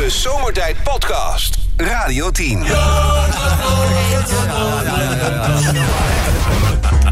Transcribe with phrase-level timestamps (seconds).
[0.00, 1.58] De Zomertijd Podcast.
[1.76, 2.58] Radio 10.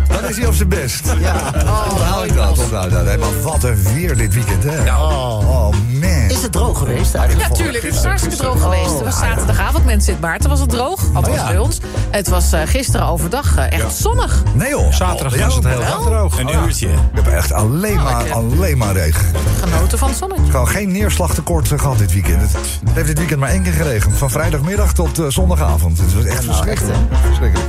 [0.08, 1.12] Dan is hij op zijn best.
[1.20, 1.34] Ja.
[1.54, 2.70] Oh, haal ik dat.
[2.70, 4.94] Nou, nou, maar wat een weer dit weekend, hè?
[4.96, 5.70] Oh,
[6.00, 6.17] man.
[6.38, 7.48] Is het droog geweest eigenlijk?
[7.48, 7.84] Ja, tuurlijk.
[7.84, 8.90] Het is hartstikke droog geweest.
[8.94, 11.00] Het was zaterdagavond, mensen in Baarten was het droog.
[11.14, 11.46] Althans Oh, ja.
[11.46, 11.78] bij ons.
[12.10, 14.42] Het was eh, gisteren overdag eh, echt zonnig.
[14.54, 14.92] Nee, joh.
[14.92, 15.86] Zaterdag Ja, was het heel wel.
[15.86, 16.38] erg droog.
[16.38, 16.86] Een uurtje.
[16.88, 19.26] We hebben echt alleen maar, alleen maar regen.
[19.60, 20.50] Genoten van het zonnetje.
[20.50, 22.40] Gewoon geen neerslagtekort eh, gehad dit weekend.
[22.52, 22.60] Het
[22.94, 24.18] heeft dit weekend maar één keer geregend.
[24.18, 25.98] Van vrijdagmiddag tot zondagavond.
[25.98, 26.98] Het was echt verschrikkelijk.
[27.26, 27.68] verschrikkelijk.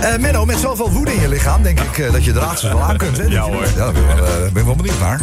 [0.00, 1.62] Eh, Menno, met zoveel woede in je lichaam...
[1.62, 3.16] denk ik eh, dat je de raadsels wel aan kunt.
[3.16, 3.24] Hè?
[3.24, 3.64] Ja, hoor.
[3.64, 5.20] Ja, daar ben ik wel, eh, ben ik wel benieuwd naar.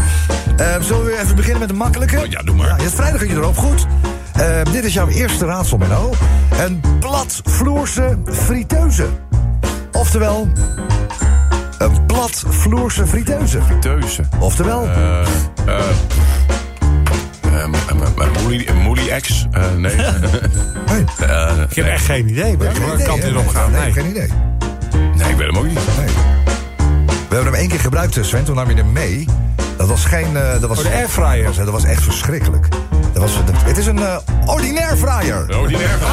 [0.81, 2.17] Zullen we even beginnen met de makkelijke?
[2.19, 2.67] Oh, ja, doe maar.
[2.78, 3.87] Ja, hebt vrijdag had je erop goed.
[4.33, 6.13] Eh, dit is jouw eerste raadsel, Menno.
[6.59, 9.05] Een platvloerse friteuse.
[9.91, 10.47] Oftewel...
[11.77, 13.59] Een platvloerse friteuse.
[13.79, 14.23] Teuze.
[14.39, 14.85] Oftewel...
[14.87, 15.19] Eh,
[15.65, 15.83] ehm,
[17.53, 17.73] ehm,
[18.17, 19.47] ehm, Moelie- X?
[19.77, 19.95] Nee.
[20.89, 21.03] nee,
[21.69, 22.57] Ik heb echt geen idee.
[22.57, 23.29] Maar idee, kant hè?
[23.29, 23.71] erop gaan?
[23.71, 23.91] Nee, Nee.
[23.91, 24.29] geen idee.
[25.15, 25.73] nee, ik weet hem ook niet.
[25.97, 26.07] Nee.
[27.29, 28.43] We hebben hem één keer gebruikt, eh, Sven.
[28.43, 29.25] Toen nam je hem mee.
[29.79, 30.37] Dat was geen...
[30.37, 31.43] eh, dat was, Oh, de airfryer.
[31.45, 32.67] Dat was, dat was echt verschrikkelijk.
[33.13, 35.47] Dat was, dat- het is een eh, ordinair fryer.
[35.47, 36.07] Die nerven.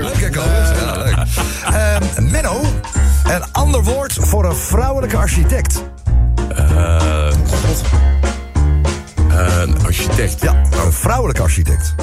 [0.00, 0.12] Leuk.
[0.18, 0.78] Kijk al eens.
[0.80, 1.16] Ja, leuk.
[1.74, 2.60] Ehm, Menno,
[3.24, 5.82] een ander woord voor een vrouwelijke architect.
[6.56, 7.28] Eh,
[9.60, 10.40] Een architect.
[10.42, 11.94] Ja, een vrouwelijke architect.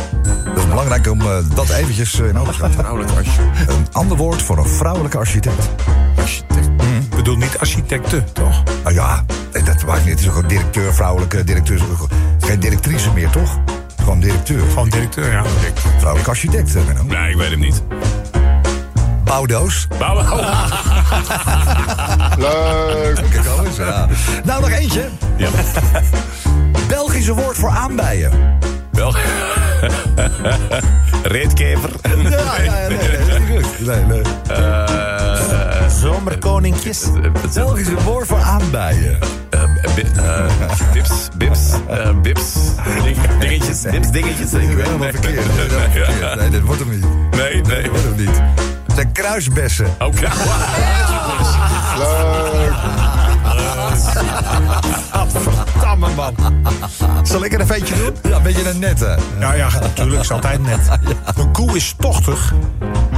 [0.45, 1.19] Dat is belangrijk om
[1.55, 3.08] dat eventjes eh, in oog te houden.
[3.67, 5.69] Een ander woord voor een vrouwelijke architect.
[6.17, 6.66] architect.
[7.28, 8.64] Ik bedoel niet architecten, toch?
[8.83, 10.09] Nou ja, dat maakt niet.
[10.09, 11.80] Het is ook een directeur, vrouwelijke directeur.
[12.39, 13.59] Geen directrice meer, toch?
[14.00, 14.59] Gewoon directeur.
[14.70, 15.44] Gewoon directeur, ja.
[15.98, 17.03] Vrouwelijke architect, Menno.
[17.03, 17.83] Nee, ik weet hem niet.
[19.23, 19.88] Bouwdoos.
[20.00, 20.31] Bouwen.
[20.31, 20.72] Oh.
[22.38, 23.16] Leuk.
[23.30, 24.08] Kijk al eens, ja.
[24.44, 25.09] Nou, nog eentje.
[25.38, 25.50] Ja.
[26.88, 28.31] Belgische woord voor aanbijen.
[28.92, 29.16] Wel.
[31.23, 31.89] Reetkever.
[32.03, 32.98] Ja, ja, nee,
[33.39, 33.59] nee.
[33.80, 34.22] Nee, nee.
[34.48, 34.86] Eh,
[36.01, 37.03] Zomerkoninkjes.
[37.53, 39.17] Belgische woord voor aanbijen.
[39.49, 39.61] eh,
[39.95, 40.45] bi- eh,
[40.93, 41.59] Bips, bips,
[41.89, 42.53] eh, bips.
[43.03, 44.53] Ding- Dingetjes, bips, dingetjes.
[44.53, 46.36] Ik weet Helemaal verkeerd.
[46.39, 47.05] Nee, dit wordt hem niet.
[47.31, 47.81] Nee, nee.
[47.81, 48.41] Dit wordt hem niet.
[48.87, 49.87] Het zijn kruisbessen.
[49.99, 50.27] Oké.
[55.81, 56.36] Tamme man.
[57.23, 58.15] Zal ik er een ventje doen?
[58.31, 59.17] Ja, een beetje een nette.
[59.39, 60.21] Ja, ja, natuurlijk.
[60.21, 60.80] is altijd net.
[61.37, 62.53] Een koe is tochtig.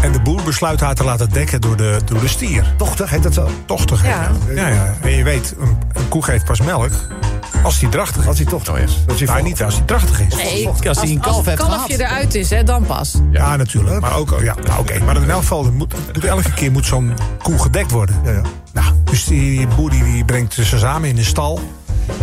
[0.09, 2.73] En de boer besluit haar te laten dekken door de, door de stier.
[2.77, 3.49] Tochtig, heet dat zo?
[3.65, 4.03] Tochtig?
[4.03, 4.31] Ja.
[4.55, 4.67] ja.
[4.67, 4.93] ja.
[5.01, 6.91] En je weet, een, een koe geeft pas melk
[7.63, 8.27] als die drachtig is.
[8.27, 8.97] Als hij tochtig is.
[9.05, 10.35] Dat is Maar hij niet als die drachtig is.
[10.35, 12.11] Nee, Als hij een kalf als heeft het kalfje gehad.
[12.11, 13.15] eruit is, hè, dan pas.
[13.31, 13.99] Ja, natuurlijk.
[13.99, 14.99] Maar ook, ja, nou, oké.
[15.03, 18.15] Maar in elk geval, moet, moet elke keer moet zo'n koe gedekt worden.
[18.23, 18.41] Ja, ja.
[18.73, 21.59] Nou, dus die boer die, die brengt ze samen in de stal.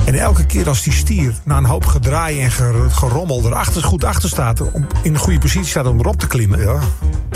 [0.04, 4.04] En elke keer als die stier na een hoop gedraai en ger- gerommel erachter goed
[4.04, 6.78] achter staat, om, in een goede positie staat om erop te klimmen, Ja.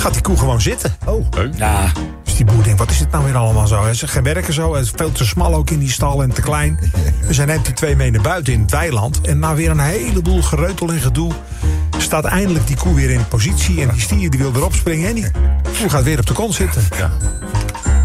[0.00, 0.97] Gaat die koe gewoon zitten.
[1.06, 1.27] Oh.
[1.56, 1.93] Ja,
[2.25, 3.83] Dus die boer denkt, wat is dit nou weer allemaal zo?
[3.83, 6.33] Hij zegt, geen werken zo, het is veel te smal ook in die stal en
[6.33, 6.78] te klein.
[7.27, 9.21] Dus hij neemt die twee mee naar buiten in het weiland.
[9.21, 11.33] En na weer een heleboel gereutel en gedoe
[11.99, 13.83] staat eindelijk die koe weer in positie.
[13.83, 15.31] En die stier die wil erop springen en die
[15.78, 16.83] koe gaat weer op de kont zitten.
[16.97, 17.10] Ja.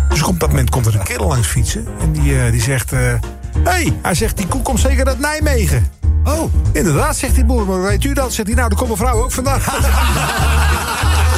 [0.09, 1.87] Dus op dat moment komt er een kerel langs fietsen.
[2.01, 2.91] En die, eh, die zegt...
[2.91, 3.17] Hé,
[3.63, 5.91] hey, hij zegt, die koe komt zeker uit Nijmegen.
[6.23, 7.65] Oh, inderdaad, zegt die boer.
[7.65, 8.33] Maar weet u dat?
[8.33, 9.59] Zegt hij, nou, daar komt mevrouw ook vandaan.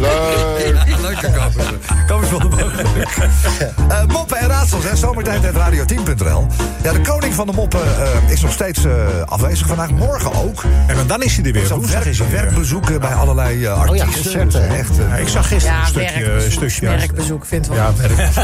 [0.00, 0.45] Dat is toch
[3.88, 4.96] Eh, moppen en raadsels, hè.
[4.96, 6.46] Zomertijd at radio10.nl.
[6.82, 8.92] Ja, de koning van de moppen eh, is nog steeds eh,
[9.24, 9.90] afwezig vandaag.
[9.90, 10.64] Morgen ook.
[10.86, 11.66] En dan is hij er weer.
[11.66, 12.40] Zo'n Woensdag werk, is hij weer.
[12.40, 14.12] werkbezoeken bij allerlei artiesten.
[14.12, 14.76] concerten, Dus hè?
[14.76, 16.24] echt, Ja, ik zag gisteren Ja, een stukje...
[16.24, 16.44] werkbezoek.
[16.62, 17.76] Een stukje werkbezoek, vindt wel.
[17.76, 18.16] Ja, werk.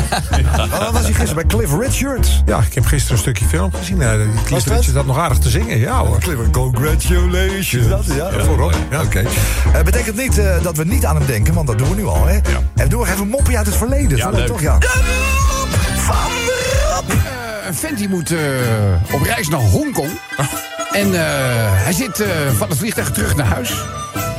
[0.78, 1.34] Waar was hij gisteren?
[1.34, 2.42] Bij Cliff Richard.
[2.46, 4.00] ja, ik heb gisteren een stukje film gezien.
[4.00, 4.10] Uh,
[4.44, 4.66] Cliff?
[4.66, 5.78] Richard dat nog aardig te zingen.
[5.78, 6.18] Ja hoor.
[6.18, 7.88] Cliff, congratulations.
[7.88, 8.74] Dat, ja, voorop.
[9.04, 9.22] Oké.
[9.72, 12.04] Eh, betekent niet eh, dat we niet aan hem denken, want dat doen we nu
[12.06, 12.26] al.
[12.26, 12.38] Hè?
[12.74, 14.18] En doen we even een moppie uit het verleden.
[14.22, 14.46] Ja, leuk.
[14.46, 14.60] toch?
[14.60, 14.78] Ja.
[17.66, 18.38] Een vent die moet eh,
[19.12, 20.10] op reis naar Hongkong.
[20.92, 21.20] En eh,
[21.84, 23.72] hij zit eh, van het vliegtuig terug naar huis.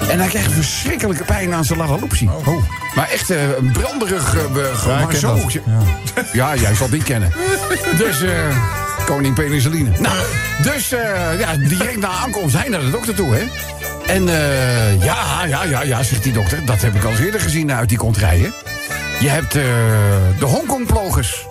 [0.09, 2.29] En hij krijgt verschrikkelijke pijn aan zijn lalaloopsie.
[2.45, 2.63] Oh.
[2.95, 4.35] Maar echt eh, een branderig...
[4.35, 5.39] eh, maar zo.
[6.33, 6.55] Ja.
[6.55, 7.31] jij zal die kennen.
[7.97, 8.21] Dus...
[8.21, 8.31] eh,
[9.05, 9.89] Koning penicilline.
[9.99, 10.17] Nou,
[10.63, 13.43] dus eh, ja, direct na aankomst hij naar de dokter toe, hè?
[14.13, 16.65] En eh, ja, ja, ja, ja, zegt die dokter.
[16.65, 18.53] Dat heb ik al eens eerder gezien uit die komt rijden.
[19.19, 19.63] Je hebt eh,
[20.39, 21.45] de Hongkong-plogers.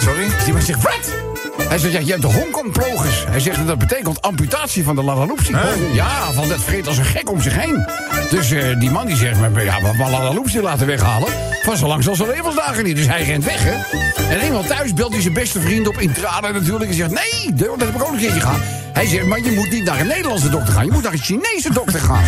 [0.00, 0.26] Sorry?
[0.44, 1.26] Die man zegt, wat?
[1.68, 3.24] Hij zegt, ja, je hebt de Hongkong-plogers.
[3.28, 5.56] Hij zegt, dat betekent amputatie van de lalaloopsie.
[5.92, 7.86] Ja, van dat vreet als een gek om zich heen.
[8.30, 11.28] Dus eh, die man die zegt, maar, ja, maar lalaloopsie laten weghalen.
[11.62, 12.96] Van zo lang zal zijn levensdagen niet.
[12.96, 13.96] Dus hij rent weg, hè.
[14.34, 16.90] En eenmaal thuis belt hij zijn beste vriend op in tranen natuurlijk.
[16.90, 18.60] En zegt, nee, dat heb ik ook nog een keertje gehad.
[18.92, 20.84] Hij zegt, maar je moet niet naar een Nederlandse dokter gaan.
[20.84, 22.24] Je moet naar een Chinese dokter gaan.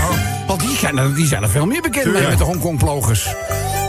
[0.47, 3.35] Want die zijn er, die zijn er veel meer bekend mee met de Hongkong-plogers.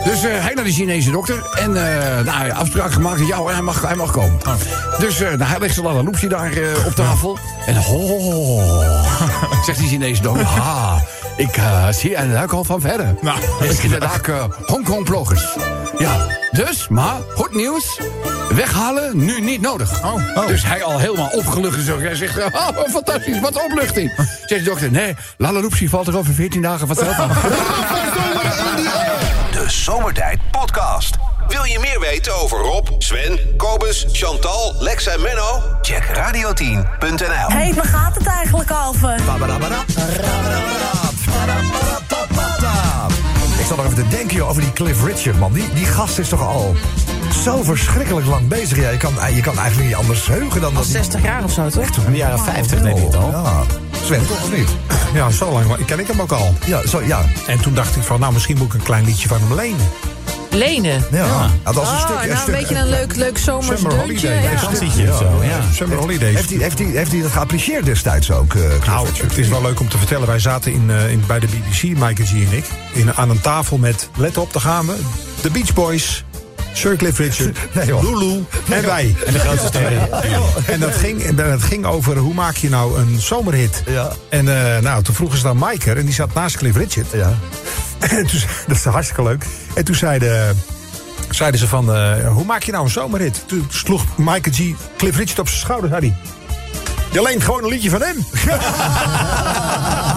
[0.04, 1.44] Dus eh, hij naar de Chinese dokter.
[1.54, 3.28] En eh nou, afspraak gemaakt.
[3.28, 4.40] Ja, hoor, hij mag, hij mag komen.
[5.00, 6.52] Dus eh, nou, hij legt zijn loepje daar
[6.86, 7.38] op tafel.
[7.66, 8.00] En ho,
[9.66, 10.46] zegt die Chinese dokter.
[10.46, 10.96] Ah,
[11.38, 11.60] ik
[11.92, 13.16] zie en ruik al van verder.
[13.22, 15.58] Nou, dat is inderdaad uh, Hongkong-plogers.
[15.98, 18.00] Ja, dus, maar, goed nieuws.
[18.56, 20.02] Weghalen nu niet nodig.
[20.48, 22.00] Dus hij al helemaal opgelucht en zo.
[22.00, 24.14] Hij zegt, oh, fantastisch, wat opluchting.
[24.46, 27.46] Zegt de dokter, nee, Lalaroepsie valt er over 14 dagen vanzelf af.
[29.72, 31.16] Zomertijd Podcast.
[31.48, 35.62] Wil je meer weten over Rob, Sven, Kobus, Chantal, Lex en Menno?
[35.82, 37.48] Check radio10.nl.
[37.48, 39.16] Hé, hey, waar gaat het eigenlijk over?
[43.60, 45.54] Ik zat nog even te denken joh, over die Cliff Richard, man.
[45.54, 46.76] Die, die gast is toch al
[47.44, 48.78] zo verschrikkelijk lang bezig.
[48.78, 50.86] Ja, je, kan, je kan eigenlijk niet anders heugen dan Al dat...
[50.86, 52.06] 60 jaar of zo, toch?
[52.06, 53.32] In de jaren 50 deed hij het al.
[53.32, 53.64] Ja.
[54.06, 54.70] Sven, toch of niet?
[55.14, 55.86] Ja, zo lang.
[55.86, 56.54] ken ik hem ook al.
[56.66, 57.26] Ja, zo, ja.
[57.48, 59.90] En toen dacht ik van, nou, misschien moet ik een klein liedje van hem lenen.
[60.52, 61.04] Lenen.
[61.12, 61.26] ja.
[61.26, 61.50] ja.
[61.64, 62.10] dat was een Oh, stuk...
[62.16, 64.28] nou een een stuk beetje een leuk, leuk zomers Summer deuntje.
[64.30, 65.62] Holiday, Ja.
[65.62, 65.74] Zo.
[65.74, 66.36] Summer Holidays.
[66.36, 69.62] Heeft hij, heeft, hij, heeft hij dat geapprecieerd destijds ook, eh Nou, het is wel
[69.62, 70.28] leuk om te vertellen.
[70.28, 73.42] Wij zaten in, eh, in, bij de BBC, Mike G en ik, in, aan een
[73.42, 74.96] tafel met, let op, daar gaan we,
[75.42, 76.24] de Beach Boys,
[76.74, 77.86] Sir Cliff Richard, Nee.
[77.86, 79.16] Lulu en wij.
[79.26, 80.10] En de grootste sterren.
[80.68, 83.84] En dat ging, dat ging over hoe maak je nou een zomerhit.
[83.86, 84.12] Ja.
[84.30, 87.12] En eh, nou, toen vroegen ze dan Mike er, en die zat naast Cliff Richard.
[87.12, 87.34] Ja.
[88.00, 89.46] En toen, dat is hartstikke leuk.
[89.74, 90.62] En toen zeiden,
[91.30, 93.44] zeiden ze van, eh, hoe maak je nou een zomerhit?
[93.46, 94.58] Toen sloeg Mike G.
[94.98, 96.16] Cliff Richard op zijn schouder, zei hij.
[97.12, 98.26] Je leent gewoon een liedje van hem.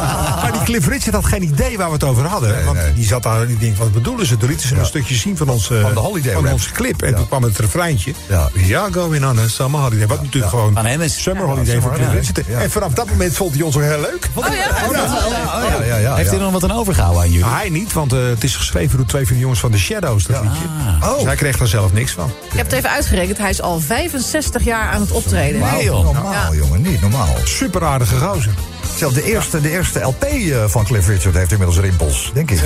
[0.64, 2.64] Cliff Richard had geen idee waar we het over hadden.
[2.64, 2.92] want nee.
[2.92, 4.36] die zat daar en die denkt, wat bedoelen ze?
[4.36, 6.52] Toen lieten ze een stukje zien van, ons, Van de holiday van rap.
[6.52, 7.02] onze clip.
[7.02, 7.16] En Ja.
[7.16, 8.12] toen kwam het refreintje.
[8.28, 8.48] Ja.
[8.54, 10.06] Ja, going on a summer holiday.
[10.06, 12.28] Wat natuurlijk gewoon Van hem is- summer holiday van summer Cliff.
[12.28, 12.46] Richard.
[12.48, 12.58] Ja.
[12.60, 14.28] En vanaf dat moment vond hij ons ook heel leuk.
[14.34, 14.52] Oh ja?
[14.86, 16.14] Oh, ja, ja, ja.
[16.14, 17.44] Heeft hij er nog wat aan overgehouden aan jullie?
[17.44, 19.78] Nou, hij niet, want eh, het is geschreven door twee van de jongens van de
[19.78, 20.64] Shadows, dat liedje.
[21.02, 21.14] Oh.
[21.14, 22.30] Dus hij kreeg daar zelf niks van.
[22.50, 23.38] Ik heb het even uitgerekend.
[23.38, 25.60] Hij is al 65 jaar aan het optreden.
[25.60, 26.04] Wauw, Nee, joh.
[26.04, 27.34] normaal, jongen, niet normaal.
[27.44, 28.52] Super aardige gozer.
[29.04, 32.60] Zelfs de eerste, de eerste LP eh, van Cliff Richard heeft inmiddels rimpels, denk ik.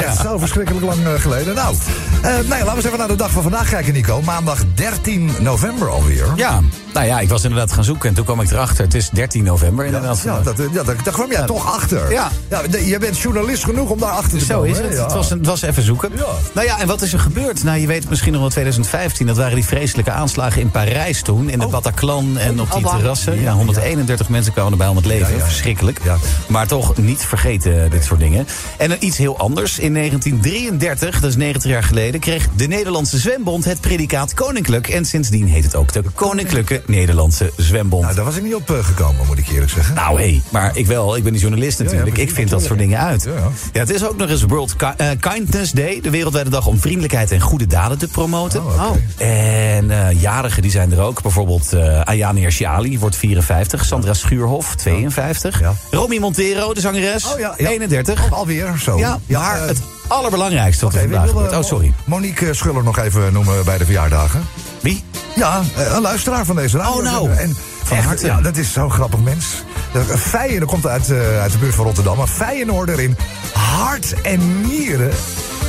[0.00, 0.14] ja.
[0.22, 1.54] Zo verschrikkelijk lang eh, geleden.
[1.54, 1.76] Nou,
[2.22, 4.22] eh, nee, laten we eens even naar de dag van vandaag kijken, Nico.
[4.22, 6.26] Maandag 13 november alweer.
[6.36, 6.60] Ja,
[6.94, 8.84] nou ja, ik was inderdaad gaan zoeken en toen kwam ik erachter.
[8.84, 10.20] Het is 13 november inderdaad.
[10.24, 12.12] Ja, dat, eh, ja, daar, daar kwam jij toch achter.
[12.12, 12.30] Ja.
[12.70, 14.70] de- je bent journalist genoeg om daar achter te Zo komen.
[14.70, 14.82] is hè?
[14.84, 14.92] het.
[14.96, 15.02] Ja.
[15.02, 16.10] Het, was, het was even zoeken.
[16.14, 16.24] Ja.
[16.54, 17.64] Nou ja, en wat is er gebeurd?
[17.64, 19.26] Nou, je weet misschien nog wel 2015.
[19.26, 21.48] Dat waren die vreselijke aanslagen in Parijs toen.
[21.50, 22.96] In de Bataclan en op die Abba.
[22.96, 23.40] terrassen.
[23.40, 25.26] Ja, 131 mensen kwamen erbij om het leven.
[25.26, 25.44] Ja, ja, ja.
[25.44, 26.00] Verschrikkelijk.
[26.04, 26.16] Ja.
[26.48, 28.46] Maar toch niet vergeten, dit soort dingen.
[28.78, 29.78] En dan iets heel anders.
[29.78, 32.20] In 1933, dat is 90 jaar geleden...
[32.20, 34.88] kreeg de Nederlandse Zwembond het predicaat koninklijk.
[34.88, 38.02] En sindsdien heet het ook de Koninklijke Nederlandse Zwembond.
[38.02, 39.94] Nou, daar was ik niet op eh, gekomen, moet ik eerlijk zeggen.
[39.94, 41.16] Nou, hé, maar ik wel.
[41.16, 42.16] Ik ben een journalist natuurlijk.
[42.16, 43.28] ik vind dat soort dingen uit.
[43.72, 46.00] Ja, het is ook nog eens World eh, Kindness Day.
[46.00, 48.64] De wereldwijde dag om vriendelijkheid en goede daden te promoten.
[48.64, 48.90] Oh.
[49.16, 51.22] En eh, jarigen die zijn er ook.
[51.22, 53.84] Bijvoorbeeld eh Ayane Ershali wordt 54.
[53.84, 55.60] Sandra Schuurhof, 52.
[55.60, 55.74] Ja.
[55.90, 57.68] Romy Montero, de zangeres, Oh, ja, ja.
[57.68, 58.24] 31.
[58.24, 58.98] Oh, alweer zo.
[58.98, 61.52] Ja, maar het allerbelangrijkste wat er vandaag gebeurt.
[61.52, 61.92] eh, Oh, sorry.
[62.04, 64.44] Monique Schuller nog even noemen bij de verjaardagen.
[64.80, 65.04] Wie?
[65.36, 66.92] Ja, eh, een luisteraar van deze radio.
[66.98, 67.30] Oh, nou.
[67.30, 68.26] En Van echt, harte.
[68.26, 69.46] Ja, dat is zo'n grappig mens.
[69.92, 72.16] Dat- Feyenoord komt uit, eh, uit de buurt van Rotterdam.
[72.16, 73.16] Maar Feyenoorder in
[73.52, 75.10] hart en nieren.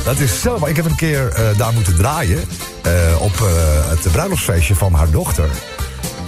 [0.04, 0.58] Dat is zo.
[0.58, 2.44] Maar ik heb een keer eh, daar moeten draaien.
[2.82, 3.46] eh, op eh,
[3.88, 5.48] het bruiloftsfeestje van haar dochter.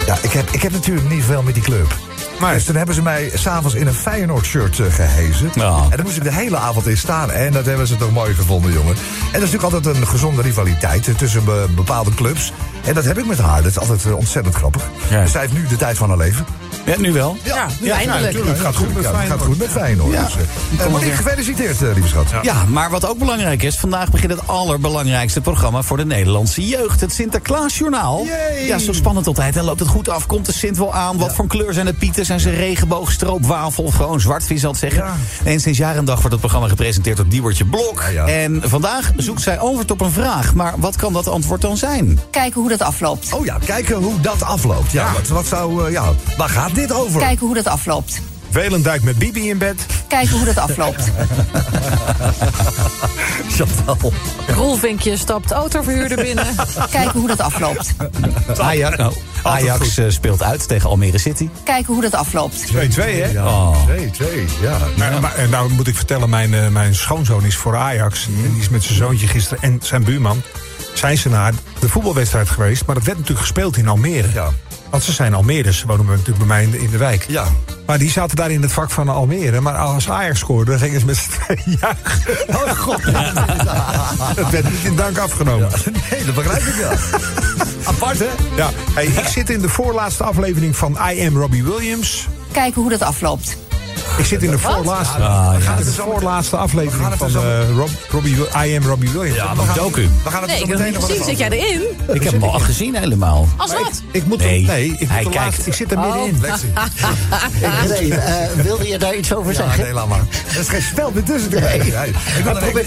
[0.05, 1.95] Ja, ik heb, ik heb natuurlijk niet veel met die club.
[2.39, 5.51] Maar dus toen hebben ze mij s'avonds in een Feyenoord-shirt eh, gehezen.
[5.55, 5.77] Ja.
[5.83, 7.31] En daar moest ik de hele avond in staan.
[7.31, 8.95] En dat hebben ze toch mooi gevonden, jongen.
[8.95, 12.51] En dat is natuurlijk altijd een gezonde rivaliteit eh, tussen be- bepaalde clubs.
[12.85, 13.61] En dat heb ik met haar.
[13.61, 14.83] Dat is altijd eh, ontzettend grappig.
[15.09, 15.21] Ja.
[15.21, 16.45] Dus zij heeft nu de tijd van haar leven.
[16.89, 17.37] Ja, nu wel.
[17.43, 18.21] Ja, eindelijk.
[18.21, 18.47] natuurlijk.
[18.47, 19.27] Het gaat goed met Feyenoord.
[19.27, 20.13] gaat goed met Feyenoord.
[20.13, 20.23] Ja.
[20.23, 20.33] Dus,
[20.79, 22.25] eh, eh, Monique, gefeliciteerd, eh, lieve schat.
[22.41, 27.01] Ja, maar wat ook belangrijk is, vandaag begint het allerbelangrijkste programma voor de Nederlandse jeugd.
[27.01, 28.23] Het Sinterklaasjournaal.
[28.25, 28.65] Yay.
[28.67, 29.55] Ja, zo spannend altijd.
[29.55, 30.25] En loopt het goed af?
[30.25, 31.17] Komt de Sint wel aan?
[31.17, 32.25] Wat voor kleur zijn de pieten?
[32.25, 35.03] Zijn ze regenboogstroopwafel of gewoon zwart, wie zal het zeggen?
[35.03, 35.15] Ja.
[35.43, 38.01] En sinds jaar en dag wordt het programma gepresenteerd door Diewertje Blok.
[38.01, 38.27] Ja, ja.
[38.27, 40.53] En vandaag zoekt zij antwoord op een vraag.
[40.53, 42.19] Maar wat kan dat antwoord dan zijn?
[42.31, 43.33] Kijken hoe dat afloopt.
[43.33, 44.91] Oh ja, kijken hoe dat afloopt.
[44.91, 45.85] Ja, Wat, wat zou...
[45.85, 47.19] eh, ja, waar gaat dit over?
[47.19, 48.21] Kijken hoe dat afloopt.
[48.51, 49.85] Velendijk met Bibi in bed.
[50.07, 51.03] Kijken hoe dat afloopt.
[53.57, 54.13] Chantal.
[54.47, 56.45] Roelvinkje stapt autoverhuurder binnen.
[56.91, 57.93] Kijken hoe dat afloopt.
[58.57, 61.49] Ajax, nou, Ajax eh, speelt uit tegen Almere City.
[61.63, 62.65] Kijken hoe dat afloopt.
[62.67, 63.25] 2-2, hè?
[63.31, 63.83] Ja, Oh.
[63.85, 64.77] twee, twee, ja.
[64.97, 68.25] Maar, maar- en nou moet ik vertellen, mijn, eh, mijn schoonzoon is voor Ajax.
[68.45, 70.41] En die is met zijn zoontje gisteren en zijn buurman...
[70.93, 72.85] zijn ze naar de voetbalwedstrijd geweest.
[72.85, 74.27] Maar dat werd natuurlijk gespeeld in Almere.
[74.33, 74.49] Ja.
[74.89, 75.77] Want ze zijn Almeerders.
[75.77, 77.25] Ze wonen natuurlijk bij mij in de, in de wijk.
[77.27, 77.45] Ja.
[77.85, 79.61] Maar die zaten daar in het vak van Almere.
[79.61, 82.47] Maar als Ajax scoorde, dan gingen ze met z'n tweeën juichen.
[82.47, 83.01] Oh god.
[84.35, 85.69] dat werd niet in dank afgenomen.
[86.11, 86.91] Nee, dat begrijp ik wel.
[87.83, 88.29] Apart, hè?
[88.55, 88.69] Ja.
[88.93, 92.27] Hey, ik zit in de voorlaatste aflevering van I Am Robbie Williams.
[92.51, 93.57] Kijken hoe dat afloopt.
[94.19, 95.71] Ik zit in de voorlaatste, Ah, ik ja.
[95.71, 98.35] ga in de voorlaatste aflevering het van eh, Rob, Robbie,
[98.65, 99.35] I Am Robbie Williams.
[99.35, 100.09] Ja, gaan, docu.
[100.23, 101.81] we gaan het Nee, zo heb meteen nog Zit jij erin?
[102.13, 103.47] Ik heb hem al gezien helemaal.
[103.57, 104.01] Als wat?
[104.11, 105.67] ik moet Nee, nee, ik, moet hij kijkt.
[105.67, 106.03] ik zit er Oh.
[106.15, 106.41] middenin.
[106.41, 106.67] Lexi.
[107.87, 109.83] Nee, eh, wilde je daar iets over Ja, zeggen?
[109.83, 110.21] nee, laat maar.
[110.53, 111.51] Er is geen spel meer tussen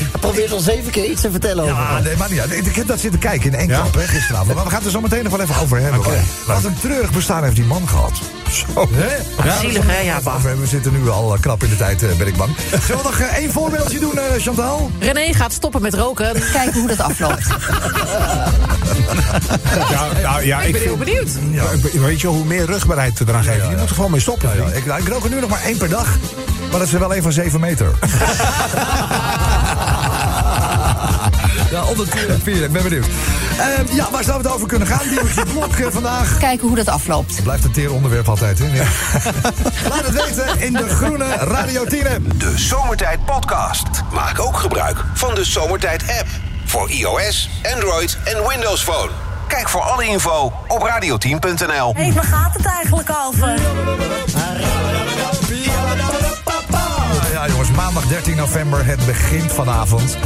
[0.02, 1.76] er probeert al zeven keer iets te vertellen over.
[1.76, 2.66] Ja, nee, maar niet.
[2.66, 3.80] Ik heb dat zitten kijken in één Ja?
[3.80, 4.54] klap hè, gisteravond.
[4.54, 6.00] Maar we gaan het er zo meteen nog wel even over hebben.
[6.46, 8.12] Wat een treurig bestaan heeft die man gehad.
[8.50, 8.88] Zo.
[8.92, 9.44] Hè?
[9.48, 10.00] Ja, zielig, hè?
[10.00, 10.20] Ja,
[10.60, 12.56] we zitten nu al eh, knap in de tijd, eh, ben ik bang.
[12.86, 14.90] Zullen we nog eh, één voorbeeldje doen, eh, Chantal?
[14.98, 16.32] René gaat stoppen met roken.
[16.52, 17.46] Kijken hoe dat afloopt.
[19.90, 21.28] Ja, nou, ja, Ik ben heel vind- benieuwd.
[21.50, 23.70] Ja, weet je, hoe meer rugbaarheid we eraan geven.
[23.70, 24.48] Je moet er gewoon mee stoppen.
[24.48, 25.00] Ja, vind ja, ik.
[25.00, 26.06] ik, ik rook er nu nog maar één per dag.
[26.70, 27.90] Maar dat is er wel één van zeven meter.
[31.72, 32.06] ja, onder
[32.42, 32.62] vier.
[32.62, 33.06] Ik ben benieuwd.
[33.58, 35.08] Eh, ja, waar zou het over kunnen gaan?
[35.08, 36.38] Die blok eh, vandaag.
[36.38, 37.42] Kijken hoe dat afloopt.
[37.42, 38.66] Blijft een teer onderwerp altijd, hè?
[38.66, 38.84] Ja.
[39.90, 42.32] Laat het weten in de groene Radio 10.
[42.36, 43.86] De Zomertijd Podcast.
[44.12, 46.26] Maak ook gebruik van de Zomertijd app.
[46.64, 49.10] Voor iOS, Android en Windows Phone.
[49.48, 51.94] Kijk voor alle info op radio10.nl.
[51.94, 53.54] Hé, waar gaat het eigenlijk over?
[57.32, 58.84] Ja, jongens, maandag 13 november.
[58.84, 60.16] Het begint vanavond.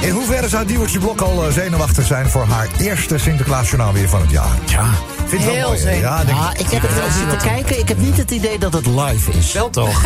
[0.00, 4.20] In hoeverre zou Diewertje Blok al eh, zenuwachtig zijn voor haar eerste Sinterklaasjournaal weer van
[4.20, 4.54] het jaar?
[4.66, 4.84] Ja.
[5.26, 6.00] Vind je het wel Heel mooi?
[6.00, 7.78] Ja, denk Ah, ik heb het wel zitten kijken.
[7.78, 9.52] Ik heb niet het idee dat het live is.
[9.52, 10.02] Wel toch?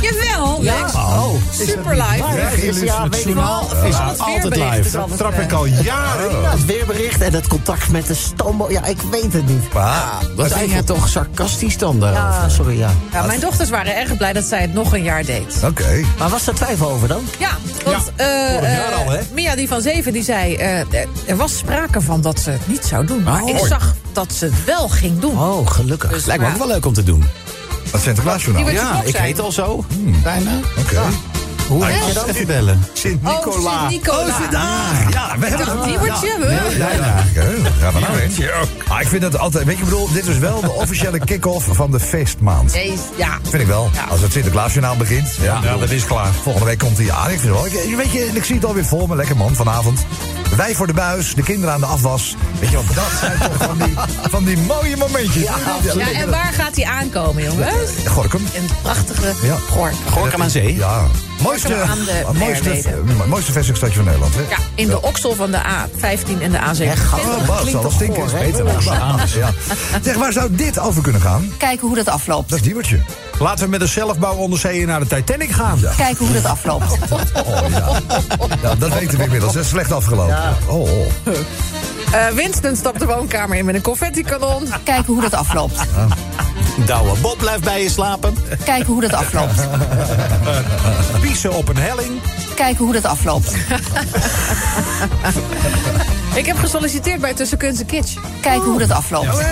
[0.00, 0.94] Jawel, Lex.
[0.94, 2.24] Oh, Super live.
[2.34, 3.68] live is, ja, ik wel.
[3.84, 4.98] is Al het altijd live.
[4.98, 6.50] altijd, Trap ik eh, al jaren.
[6.50, 8.70] Het weerbericht en het contact met de stoomboot.
[8.70, 9.72] Ja, ik weet het niet.
[9.72, 10.02] Maar,
[10.36, 12.40] Dat zijn jij toch sarcastisch dan daarover?
[12.42, 12.90] Ja, sorry, ja.
[13.12, 15.56] Ja, mijn dochters waren erg blij dat zij het nog een jaar deed.
[15.64, 16.00] Oké.
[16.18, 17.22] Maar was er twijfel over dan?
[17.38, 17.50] Ja,
[17.84, 19.18] want eh, jaar al, hè?
[19.18, 20.54] eh, Mia die van zeven die zei...
[20.54, 20.86] eh, eh,
[21.26, 23.22] er was sprake van dat ze het niet zou doen.
[23.22, 23.48] Maar Oh.
[23.48, 25.38] ik zag dat ze het wel ging doen.
[25.38, 26.10] Oh, gelukkig.
[26.10, 27.24] Dus, Lijkt me ook maar wel leuk om te doen.
[27.90, 28.70] Het Sinterklaasjournaal.
[28.70, 29.84] Ja, ik heet al zo.
[30.22, 30.50] Bijna.
[30.78, 31.00] Oké.
[31.72, 32.24] Hoe heet je dan?
[32.28, 32.84] Even bellen.
[32.92, 33.70] Sint-Nicola.
[33.82, 34.36] Oh, Sint-Nicola.
[35.10, 36.76] Ja, we hebben Ja, die wordt je, we.
[36.78, 37.90] Ja, ja.
[37.90, 38.50] Nou heen?
[38.88, 39.64] Ah, ik vind het altijd...
[39.64, 42.72] Weet je, ik bedoel, dit is wel de officiële kick-off van de feestmaand.
[43.16, 43.38] Ja.
[43.42, 43.90] Vind ik wel.
[43.94, 44.04] Ja.
[44.10, 45.28] Als het Sinterklaasjournaal begint.
[45.40, 46.32] Ja, Ja, dat is klaar.
[46.42, 47.30] Volgende week komt hij aan.
[47.30, 47.82] Ik vind het wel.
[47.82, 49.16] Ik, weet je, ik zie het alweer voor me.
[49.16, 50.00] Lekker man, vanavond.
[50.56, 52.36] Wij voor de buis, de kinderen aan de afwas.
[52.60, 53.94] Weet je wat, dat zijn toch van die,
[54.30, 55.42] van die mooie momentjes.
[55.42, 55.54] Ja,
[55.96, 57.90] Ja, en waar gaat hij aankomen, jongens?
[58.06, 58.46] Gorkum.
[58.52, 59.56] In het prachtige Ja.
[59.70, 59.98] Gorkum.
[60.10, 60.74] Gorkum aan Zee.
[60.76, 61.06] Ja.
[61.42, 63.26] Mooiste, aan de mooiste, Merwede.
[63.26, 64.34] mooiste van Nederland.
[64.34, 64.40] Hè?
[64.40, 67.14] Ja, in de oksel van de A15 en de A7.
[67.14, 68.22] Oh, Bas, zal dat stinken?
[68.24, 68.38] hè?
[68.38, 68.66] Beter.
[69.36, 69.50] Ja.
[70.02, 71.52] Zeg, waar zou dit over kunnen gaan?
[71.58, 72.48] Kijken hoe dat afloopt.
[72.48, 73.00] Dat is Diewertje.
[73.38, 75.80] Laten we met een zelfbouwonderzeeër naar de Titanic gaan.
[75.96, 76.84] Kijken hoe dat afloopt.
[77.10, 78.00] Oh, ja.
[78.62, 78.74] ja.
[78.74, 79.52] Dat weten we inmiddels.
[79.52, 80.56] Dat is slecht afgelopen.
[80.66, 81.06] Oh, oh.
[82.12, 84.68] Eh, Winston stapt de woonkamer in met een confetti-kanon.
[84.84, 85.80] Kijken hoe dat afloopt.
[86.86, 88.36] Douwe Bob blijft bij je slapen.
[88.64, 89.68] Kijken hoe dat afloopt.
[91.20, 92.20] Piezen op een helling.
[92.54, 93.54] Kijken hoe dat afloopt.
[96.34, 98.16] Ik heb gesolliciteerd bij Tussen Kunst en Kitsch.
[98.40, 99.44] Kijken hoe dat afloopt.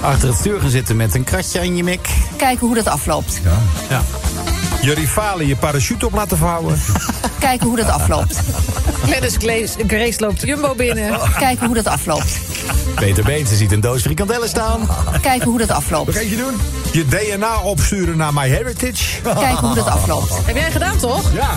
[0.00, 2.08] Achter het stuur gaan zitten met een kratje aan je mik.
[2.36, 3.40] Kijken hoe dat afloopt.
[4.84, 6.80] Je rivalen je parachute op laten vouwen.
[7.38, 8.40] Kijken hoe dat afloopt.
[9.04, 11.18] Glennis Grace, Grace loopt Jumbo binnen.
[11.38, 12.38] Kijken hoe dat afloopt.
[12.94, 14.88] Peter Beentje ziet een doos frikandellen staan.
[15.20, 16.06] Kijken hoe dat afloopt.
[16.06, 16.54] Nog eentje doen?
[16.92, 19.20] Je DNA opsturen naar MyHeritage.
[19.22, 20.32] Kijken hoe dat afloopt.
[20.44, 21.32] Heb jij gedaan, toch?
[21.32, 21.50] Ja.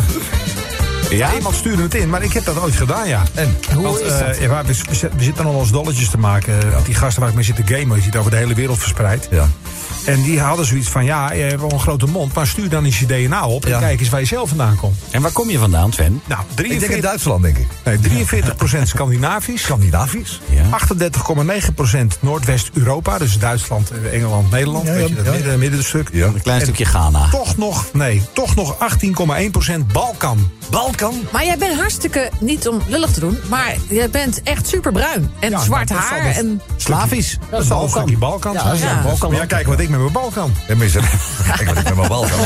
[1.10, 1.34] Ja?
[1.36, 3.24] Iemand stuurde het in, maar ik heb dat ooit gedaan, ja.
[3.34, 3.58] En?
[3.76, 6.72] Want, eh, ja, we, we- we zitten nog wel eens dolletjes te maken.
[6.72, 8.80] Want die gasten waar ik mee zit te gamen, die zitten over de hele wereld
[8.80, 9.28] verspreid.
[9.32, 9.48] Ja.
[10.08, 12.86] En die hadden zoiets van, ja, je hebt wel een grote mond, maar stuur dan
[12.86, 13.80] eens je DNA op en Ja.
[13.80, 14.96] kijk eens waar je zelf vandaan komt.
[15.12, 16.22] En waar kom je vandaan, Sven?
[16.26, 17.68] Nou, Ik denk in 43, Duitsland, denk ik.
[17.84, 19.62] nee, 43% Scandinavisch.
[19.62, 20.42] Scandinavisch?
[20.50, 20.64] Ja.
[20.70, 24.86] 38,9% Noordwest-Europa, dus Duitsland, eh, Engeland, Nederland.
[24.88, 25.32] Ja, ja, weet je, dat ja.
[25.32, 26.10] midden, middenstuk.
[26.12, 26.26] Ja.
[26.26, 27.30] Een klein En stukje Ghana.
[27.30, 30.52] Toch nog, nee, toch nog 18,1% Balkan.
[30.72, 31.14] Balkan?
[31.32, 33.38] Maar jij bent hartstikke, niet om lullig te doen...
[33.50, 35.32] maar jij bent echt superbruin.
[35.40, 36.26] En Ja, zwart haar.
[36.26, 37.38] En Slavisch.
[37.50, 38.54] Dat is al een stukje Balkan.
[38.54, 38.98] Ja, dat is Ja.
[38.98, 39.30] een Balkan.
[39.32, 40.56] Maar ja, kijk wat ik met mijn bal kan.
[40.68, 40.92] En mis
[41.56, 42.40] Kijk wat ik met mijn bal kan.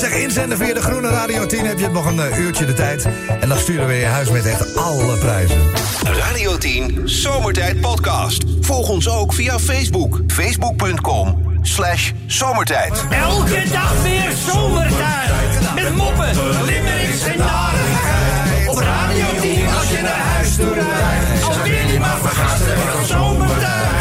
[0.00, 3.08] Zeg, inzenden via de Groene Radio 10 heb je nog een eh, uurtje de tijd.
[3.40, 5.60] En dan sturen we je huis met echt alle prijzen.
[6.02, 8.44] Radio 10 Zomertijd Podcast.
[8.60, 10.20] Volg ons ook via Facebook.
[10.26, 13.04] Facebook.com slash zomertijd.
[13.10, 15.30] Elke dag weer zomertijd.
[15.74, 16.34] Met moppen,
[16.64, 18.68] limmerings en narigheid.
[18.68, 21.44] Op Radio 10 als je naar huis toe rijdt.
[21.44, 23.93] Als Willy mag vergassen van zomertijd.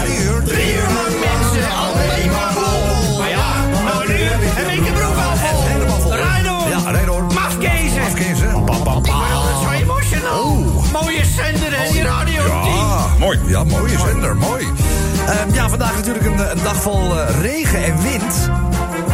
[16.13, 18.49] Natuurlijk een, een dag vol eh, regen en wind.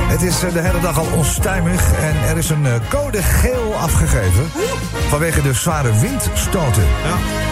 [0.09, 3.75] Het is eh, de hele dag al onstuimig en er is een eh, code geel
[3.81, 4.51] afgegeven.
[5.09, 6.83] Vanwege de zware windstoten.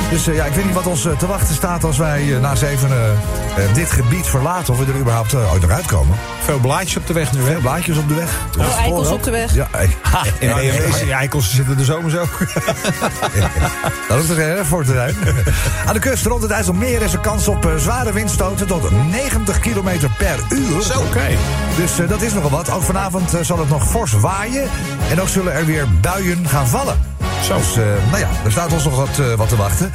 [0.09, 3.17] Dus eh, ja, ik weet niet wat ons te wachten staat als wij na zevenen
[3.57, 4.73] eh, dit gebied verlaten.
[4.73, 6.17] Of we er überhaupt ooit nog uitkomen.
[6.43, 7.45] Veel blaadjes op de weg nu, hè?
[7.45, 8.29] Veel blaadjes op de weg.
[8.59, 9.53] Oh, eikels op de weg.
[9.53, 9.95] Ja, ei-
[11.01, 12.37] In eikels zitten er zomers ook.
[14.07, 15.15] Daar hoeft er geen voor te zijn.
[15.85, 19.89] Aan de kust rond het IJsselmeer is er kans op zware windstoten tot 90 km
[20.17, 20.81] per uur.
[20.81, 21.27] Zo, oké.
[21.77, 22.75] Dus eh, dat is nogal wat.
[22.75, 24.69] Ook vanavond eh, zal het nog fors waaien.
[25.09, 26.99] En ook zullen er weer buien gaan vallen.
[27.43, 27.57] Zo.
[27.57, 29.91] Dus, eh, nou ja, er staat ons nog wat, eh, wat te wachten.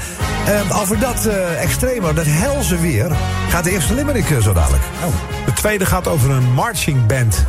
[0.80, 1.28] Over dat
[1.59, 3.11] extreme, dat helse weer,
[3.49, 4.82] gaat de eerste limerick zo dadelijk.
[5.44, 7.44] De tweede gaat over een marching band.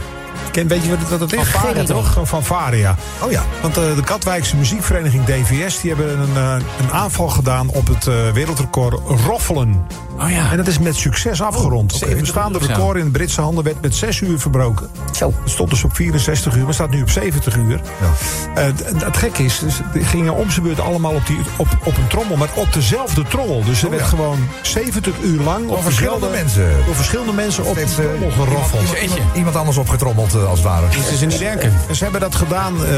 [0.54, 1.40] Ken, weet je wat het is?
[1.40, 2.16] Fanfare, toch?
[2.16, 2.96] Een fanfare, ja.
[3.22, 3.44] Oh ja.
[3.62, 5.82] Want eh, de Katwijkse muziekvereniging DVS...
[5.82, 9.88] die hebben een, eh, een aanval gedaan op het eh, wereldrecord roffelen.
[10.20, 10.52] Oh ja.
[10.52, 11.94] En dat is met succes afgerond.
[11.94, 12.66] Oh, Het bestaande ja.
[12.66, 14.90] record in de Britse handen werd met 6 uur verbroken.
[15.12, 15.34] Zo.
[15.44, 17.82] Het stond dus op 64 uur, maar staat nu op 70 uur.
[18.56, 21.98] En het gekke is, dus die gingen om zijn beurt allemaal op, die, op, op
[21.98, 23.64] een trommel, maar op dezelfde trommel.
[23.64, 24.08] Dus er werd ja.
[24.08, 26.72] gewoon 70 uur lang op verschillende mensen.
[26.86, 28.82] Door verschillende mensen op eh, trommel geroffeld.
[28.82, 30.86] Iemand, iemand, iemand anders opgetrommeld, eh, als het ware.
[31.12, 31.74] Is ze niet werken?
[31.90, 32.86] En ze hebben dat gedaan.
[32.86, 32.92] eh,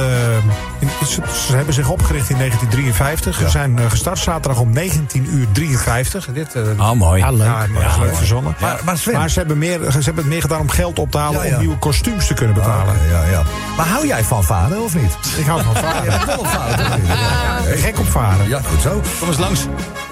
[0.79, 3.35] in- ze, ze hebben zich opgericht in 1953.
[3.35, 6.27] Ze zijn eh, gestart zaterdag om 19 uur 53.
[6.33, 7.19] Dit, eh, Oh, mooi.
[7.21, 7.47] Ja, leuk.
[7.47, 7.65] ja,
[7.99, 8.55] leuk verzonnen.
[8.59, 11.17] Maar- maar Sven- ze, hebben meer, ze hebben het meer gedaan om geld op te
[11.17, 11.39] halen...
[11.41, 11.53] Ja, ja.
[11.53, 12.93] om nieuwe kostuums te kunnen betalen.
[12.93, 13.43] Ah, ja, ja.
[13.77, 15.17] Maar hou jij van varen of niet?
[15.37, 16.25] Ik hou van varen.
[16.27, 17.01] Wel op varen?
[17.05, 18.47] Ja, Gek op varen.
[18.47, 19.01] Ja, goed zo.
[19.19, 19.59] Kom eens langs.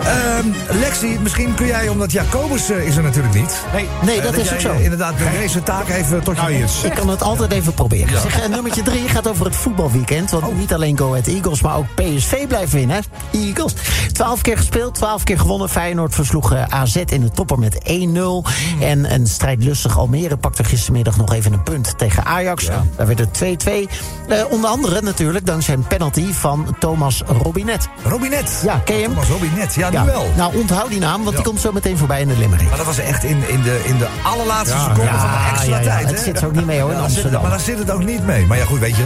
[0.03, 3.59] Ehm, Lexi, misschien kun jij, omdat Jacobus is er natuurlijk niet.
[3.73, 3.87] Nee.
[4.01, 4.71] Nee, dat is ook zo.
[4.73, 6.53] Inderdaad, deze taak even tot je Nou.
[6.83, 8.21] Ik kan het altijd even proberen.
[8.21, 10.31] Zeg, eh, nummertje 3 gaat over het voetbalweekend.
[10.31, 13.03] Want niet alleen Go Ahead Eagles, maar ook PSV blijft winnen.
[13.31, 13.73] Eagles.
[14.11, 15.69] 12 keer gespeeld, 12 keer gewonnen.
[15.69, 18.43] Feyenoord versloeg eh, AZ in de topper met 1-0.
[18.79, 22.65] En een strijdlustig Almere pakte gistermiddag nog even een punt tegen Ajax.
[22.95, 23.87] Daar werd het 2-2.
[24.27, 27.87] Eh, onder andere natuurlijk dankzij een penalty van Thomas Robinet.
[28.03, 28.61] Robinet.
[28.63, 29.11] Ja, ken je hem?
[29.11, 30.25] Thomas Robinet, ja, Ja, nu wel.
[30.35, 31.43] Nou, onthoud die naam, want die Ja.
[31.43, 32.67] komt zo meteen voorbij in de limerick.
[32.67, 35.49] Maar dat was echt in, in, de, in de allerlaatste Ja, seconde ja, van de
[35.51, 35.87] extra ja, ja.
[35.87, 36.09] tijd.
[36.09, 38.45] Het zit ook niet mee, hoor, Ja, zit- maar dan zit het ook niet mee.
[38.45, 39.03] Maar ja, goed, weet je,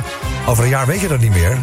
[0.47, 1.57] over een jaar weet je dat niet meer.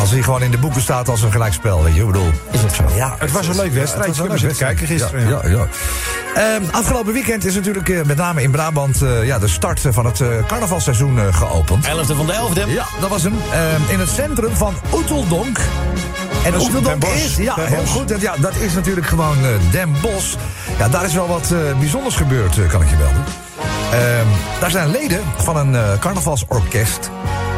[0.00, 2.30] Als hij gewoon in de boeken staat als een gelijkspel, weet je, ik bedoel.
[2.50, 2.82] Is het zo?
[2.94, 4.10] Ja, Het was een leuk wedstrijdje.
[4.12, 5.28] het We was een zitten leuk kijken gisteren.
[5.28, 5.66] Ja, ja, ja.
[6.34, 10.06] Ehm, afgelopen weekend is natuurlijk eh, met name in Brabant eh, ja, de start van
[10.06, 11.84] het eh, carnavalseizoen eh, geopend.
[11.86, 12.68] 11e van de 11e.
[12.68, 13.34] Ja, dat was hem.
[13.52, 15.58] Ehm, in het centrum van Oeteldonk.
[16.44, 17.24] En Dat is Oeteldonk Den Bosch.
[17.24, 18.08] is, ja, Den heel goed.
[18.08, 20.34] Dat, ja, dat is natuurlijk gewoon eh, Den Bosch.
[20.78, 23.24] Ja, daar is wel wat eh, bijzonders gebeurd, kan ik je melden.
[23.92, 24.26] Ehm,
[24.60, 27.10] daar zijn leden van een eh, carnavalsorkest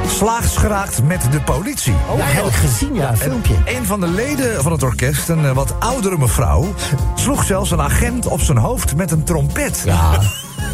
[0.09, 1.93] slaags geraakt met de politie.
[2.17, 3.55] Ja, heb ik gezien, ja, een filmpje.
[3.65, 6.75] En een van de leden van het orkest, een eh, wat oudere mevrouw...
[7.15, 9.83] sloeg zelfs een agent op zijn hoofd met een trompet.
[9.85, 10.11] Ja.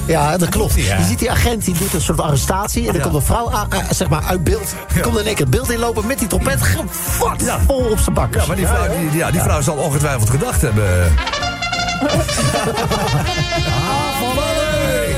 [0.07, 0.75] Ja, dat klopt.
[0.75, 2.87] Je ziet die agent, die doet een soort arrestatie...
[2.87, 4.75] en dan komt een vrouw a- zeg maar, uit beeld.
[5.03, 6.63] Komt in één keer het beeld inlopen met die trompet...
[6.63, 7.59] gevat Ja.
[7.67, 8.43] vol op zijn bakkers.
[8.43, 10.87] Ja, maar die vrouw, die, ja, die vrouw zal ongetwijfeld gedacht hebben...
[15.09, 15.17] Ik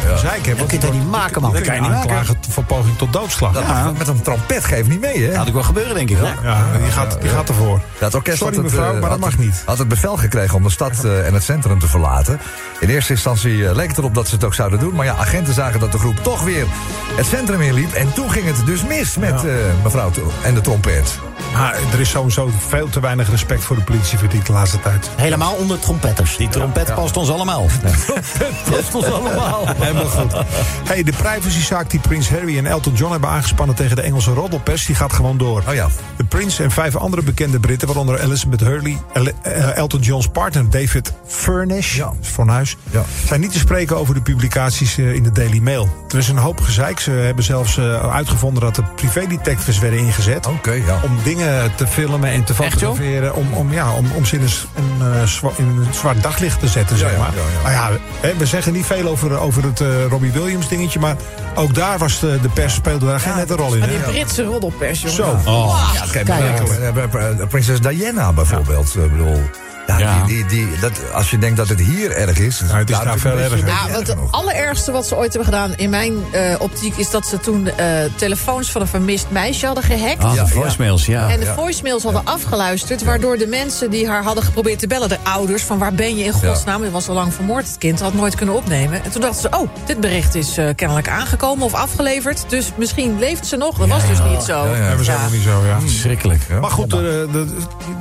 [0.00, 0.58] dat hoop gezeik heeft.
[0.58, 1.52] Dat kun je toch niet maken, man?
[1.52, 3.52] Dat kan je niet aanklagen voor poging tot doodslag.
[3.52, 5.36] Dat met een trompet geeft niet mee, hè?
[5.36, 6.16] Had ik wel gebeuren, denk ik.
[6.16, 6.34] hoor.
[6.42, 7.80] ja, die, gaat, die gaat ervoor.
[7.98, 9.62] Het orkest Sorry had het, mevrouw, eh, maar dat mag niet.
[9.64, 12.40] Had het bevel gekregen om de stad eh, en het centrum te verlaten.
[12.80, 14.94] In eerste instantie eh, leek het erop dat ze het ook zouden doen.
[14.94, 16.66] Maar ja, agenten zagen dat de groep toch weer
[17.16, 17.92] het centrum inliep.
[17.92, 19.42] En toen ging het dus mis met
[19.82, 20.10] mevrouw
[20.42, 21.27] en de trompet.
[21.52, 25.10] Maar er is sowieso veel te weinig respect voor de politie verdient de laatste tijd.
[25.16, 26.36] Helemaal onder trompetters.
[26.36, 27.66] Die trompet past ons allemaal.
[28.70, 29.64] Dat ons allemaal.
[29.78, 30.32] Helemaal goed.
[30.84, 34.86] Hey, de privacyzaak die Prins Harry en Elton John hebben aangespannen tegen de Engelse roddelpers,
[34.86, 35.62] die gaat gewoon door.
[35.68, 35.88] Oh ja.
[36.16, 40.70] De prins en vijf andere bekende Britten, waaronder Elizabeth Hurley, El- eh, Elton John's partner
[40.70, 42.12] David Furnish, Ja.
[42.20, 43.02] van huis, Ja.
[43.26, 45.88] zijn niet te spreken over de publicaties eh, in de Daily Mail.
[46.08, 47.00] Er is een hoop gezeik.
[47.00, 50.46] Ze hebben zelfs eh, uitgevonden dat er privédetectives werden ingezet.
[50.46, 51.00] Oké, ja.
[51.04, 53.34] Om dingen te filmen en te fotograferen.
[53.34, 56.68] Om, om, ja, om, om ze in een, eh, zwa- in een zwart daglicht te
[56.68, 57.30] zetten, zeg ja, maar.
[57.34, 57.62] ja, ja.
[57.62, 60.98] Maar ja, hè, we zeggen niet veel over, over het eh, Robbie Williams dingetje.
[61.00, 61.16] Maar
[61.54, 63.82] ook daar was de, de pers speelde daar geen nette rol in.
[63.82, 63.88] Hè?
[63.88, 65.42] die Britse roddelpers, jongen.
[65.44, 65.72] Zo.
[65.94, 66.78] Ja, kijk, Keihard.
[66.80, 68.94] eh, Prinses Diana bijvoorbeeld.
[68.94, 69.40] Ik bedoel,
[69.88, 70.24] Ja, Ja.
[70.24, 72.60] Die, die, die, dat, als je denkt dat het hier erg is...
[72.60, 73.64] Nou, het is daar veel erger.
[73.64, 76.96] Nou, wat het allerergste wat ze ooit hebben gedaan in mijn eh, optiek...
[76.96, 80.24] is dat ze toen eh, telefoons van een vermist meisje hadden gehackt.
[80.24, 81.28] Ah, Ja, de voicemails, ja.
[81.30, 83.04] En de voicemails hadden afgeluisterd...
[83.04, 85.08] waardoor de mensen die haar hadden geprobeerd te bellen...
[85.08, 86.82] de ouders, van waar ben je in godsnaam?
[86.82, 89.04] Het was al lang vermoord, het kind had nooit kunnen opnemen.
[89.04, 92.44] En toen dachten ze, oh, dit bericht is eh, kennelijk aangekomen of afgeleverd...
[92.48, 93.78] dus misschien leeft ze nog.
[93.78, 94.64] Dat was dus niet zo.
[94.88, 95.80] Dat was helemaal niet zo, ja.
[95.80, 96.42] Verschrikkelijk.
[96.60, 97.46] Maar goed, eh, de-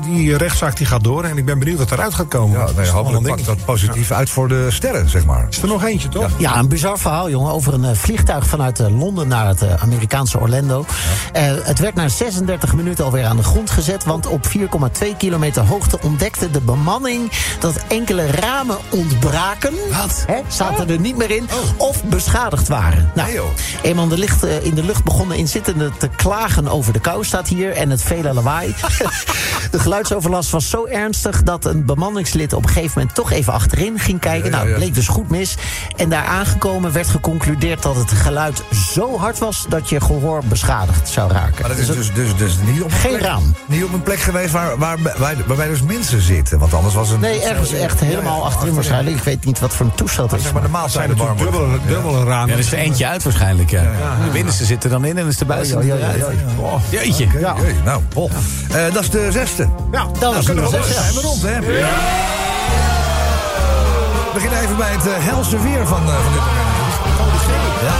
[0.05, 1.23] die rechtszaak die gaat door.
[1.23, 2.59] En ik ben benieuwd wat eruit gaat komen.
[2.59, 5.47] Ja, Dat nee, hopelijk pakt dat positief uit voor de sterren, zeg maar.
[5.49, 6.31] Is er nog eentje, toch?
[6.37, 7.51] Ja, een bizar verhaal, jongen.
[7.51, 10.85] Over een eh, vliegtuig vanuit eh, Londen naar het eh, Amerikaanse Orlando.
[11.33, 14.03] Eh, het werd na 36 minuten alweer aan de grond gezet.
[14.03, 19.73] Want op 4,2 kilometer hoogte ontdekte de bemanning dat enkele ramen ontbraken.
[19.91, 20.23] Wat?
[20.27, 21.47] Hè, zaten er niet meer in.
[21.77, 23.11] Of beschadigd waren.
[23.15, 23.39] Nou, Nee,
[23.81, 27.47] eenmaal in de, licht, in de lucht begonnen inzittenden te klagen over de kou, staat
[27.47, 27.71] hier.
[27.71, 28.75] En het vele lawaai.
[29.71, 33.99] de geluidsoverlast was zo ernstig dat een bemanningslid op een gegeven moment toch even achterin
[33.99, 34.49] ging kijken.
[34.51, 34.75] Ja, ja, nou, ja.
[34.75, 35.55] bleek dus goed mis.
[35.95, 41.09] En daar aangekomen werd geconcludeerd dat het geluid zo hard was dat je gehoor beschadigd
[41.09, 41.55] zou raken.
[41.61, 43.55] Maar dat is Dus dus, dus, dus niet, op een Geen plek, raam.
[43.65, 46.59] niet op een plek geweest waar, waar, waar, waarbij dus mensen zitten.
[46.59, 47.19] Want anders was het...
[47.19, 49.17] Nee, ergens echt helemaal achterin waarschijnlijk.
[49.17, 50.51] Ik weet niet wat voor een toestel het is.
[50.51, 51.37] Maar de zijn worden.
[51.37, 52.47] dubbele, dubbele ramen.
[52.47, 53.81] Ja, er is er eentje uit waarschijnlijk, ja.
[53.81, 56.37] De binnenste zit er dan in en is de buitenste Ja, ja, ja, eruit.
[56.89, 57.27] ja, Jeetje.
[57.85, 58.29] Nou.
[58.71, 59.67] Eh, dat is de zesde.
[59.91, 60.93] Ja, Dan is kunnen het we nog wel.
[60.93, 61.56] zes, Zijn we rond, hè?
[61.65, 61.89] We
[64.33, 66.65] beginnen even bij het eh, helse weer van, eh, van dit moment.
[67.81, 67.95] Ja.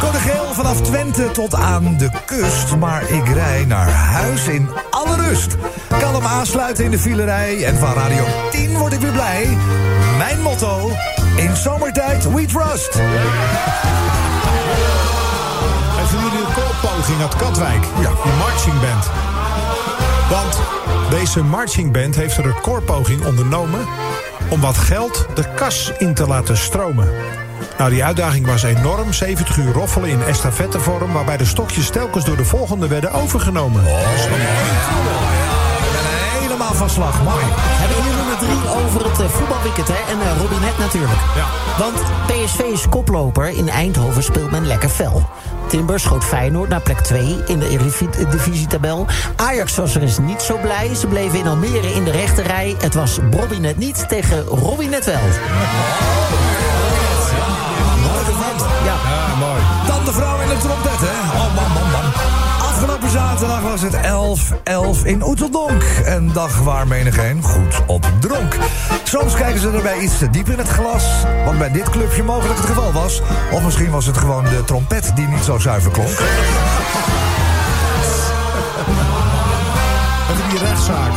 [0.00, 2.76] Code geel vanaf Twente tot aan de kust.
[2.76, 5.56] Maar ik rij naar huis in alle rust.
[5.88, 7.64] Kan hem aansluiten in de filerij.
[7.64, 9.58] En van Radio 10 word ik weer blij.
[10.18, 10.90] Mijn motto.
[11.36, 12.94] In zomertijd we trust.
[16.02, 17.84] Even jullie een koolpoging uit Katwijk.
[18.00, 18.10] Ja.
[18.22, 19.10] Die marching band.
[20.30, 20.58] Want
[21.10, 23.86] deze marching band heeft een recordpoging ondernomen...
[24.48, 27.08] om wat geld de kas in te laten stromen.
[27.78, 29.12] Nou, die uitdaging was enorm.
[29.12, 31.12] 70 uur roffelen in estafettevorm...
[31.12, 33.82] waarbij de stokjes telkens door de volgende werden overgenomen.
[33.82, 33.92] Ben
[36.40, 37.22] helemaal van slag.
[37.22, 37.44] Mooi.
[38.44, 40.12] Drie over het eh, voetbalweekend, hè?
[40.12, 41.20] En eh, Robinet natuurlijk.
[41.36, 41.46] Ja.
[41.78, 41.94] Want
[42.26, 43.48] PSV is koploper.
[43.48, 45.28] In Eindhoven speelt men lekker fel.
[45.68, 49.06] Timber schoot Feyenoord naar plek 2 in de Eredivisietabel.
[49.36, 50.94] Ajax was er eens niet zo blij.
[50.94, 52.76] Ze bleven in Almere in de rechterrij.
[52.78, 55.20] Het was Robinet niet tegen Robinet wel.
[58.84, 58.96] Ja.
[59.04, 59.60] Ja, mooi.
[59.86, 61.38] Dan de vrouw in de trompet, hè?
[61.38, 61.63] Oh,
[63.14, 63.96] zaterdag was het
[65.02, 65.82] 11-11 in Oeteldonk.
[66.04, 68.56] Een dag waar menigeen goed op dronk.
[69.04, 71.04] Soms kijken ze erbij iets te diep in het glas.
[71.44, 73.20] Wat bij dit clubje mogelijk het geval was.
[73.52, 76.08] Of misschien was het gewoon de trompet die niet zo zuiver klonk.
[80.30, 81.12] Over die rechtszaak.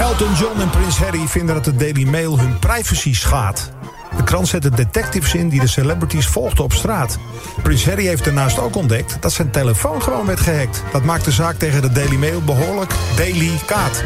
[0.00, 3.70] Elton John en Prins Harry vinden dat de Daily Mail hun privacy schaadt.
[4.16, 7.18] De krant zette detectives in die de celebrities volgden op straat.
[7.62, 10.82] Prins Harry heeft daarnaast ook ontdekt dat zijn telefoon gewoon werd gehackt.
[10.92, 14.02] Dat maakt de zaak tegen de Daily Mail behoorlijk delicaat.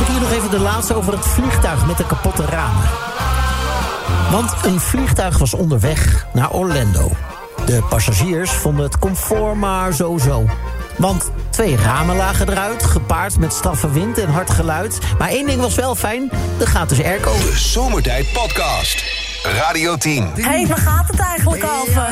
[0.00, 2.88] Ik hier nog even de laatste over het vliegtuig met de kapotte ramen.
[4.30, 7.10] Want een vliegtuig was onderweg naar Orlando.
[7.66, 10.46] De passagiers vonden het comfort maar zo-zo.
[10.98, 14.98] Want twee ramen lagen eruit, gepaard met straffe wind en hard geluid.
[15.18, 17.32] Maar één ding was wel fijn, de gratis airco.
[17.32, 19.04] De Zomertijd Podcast.
[19.42, 20.24] Radio 10.
[20.34, 22.08] Hé, hey, waar gaat het eigenlijk over?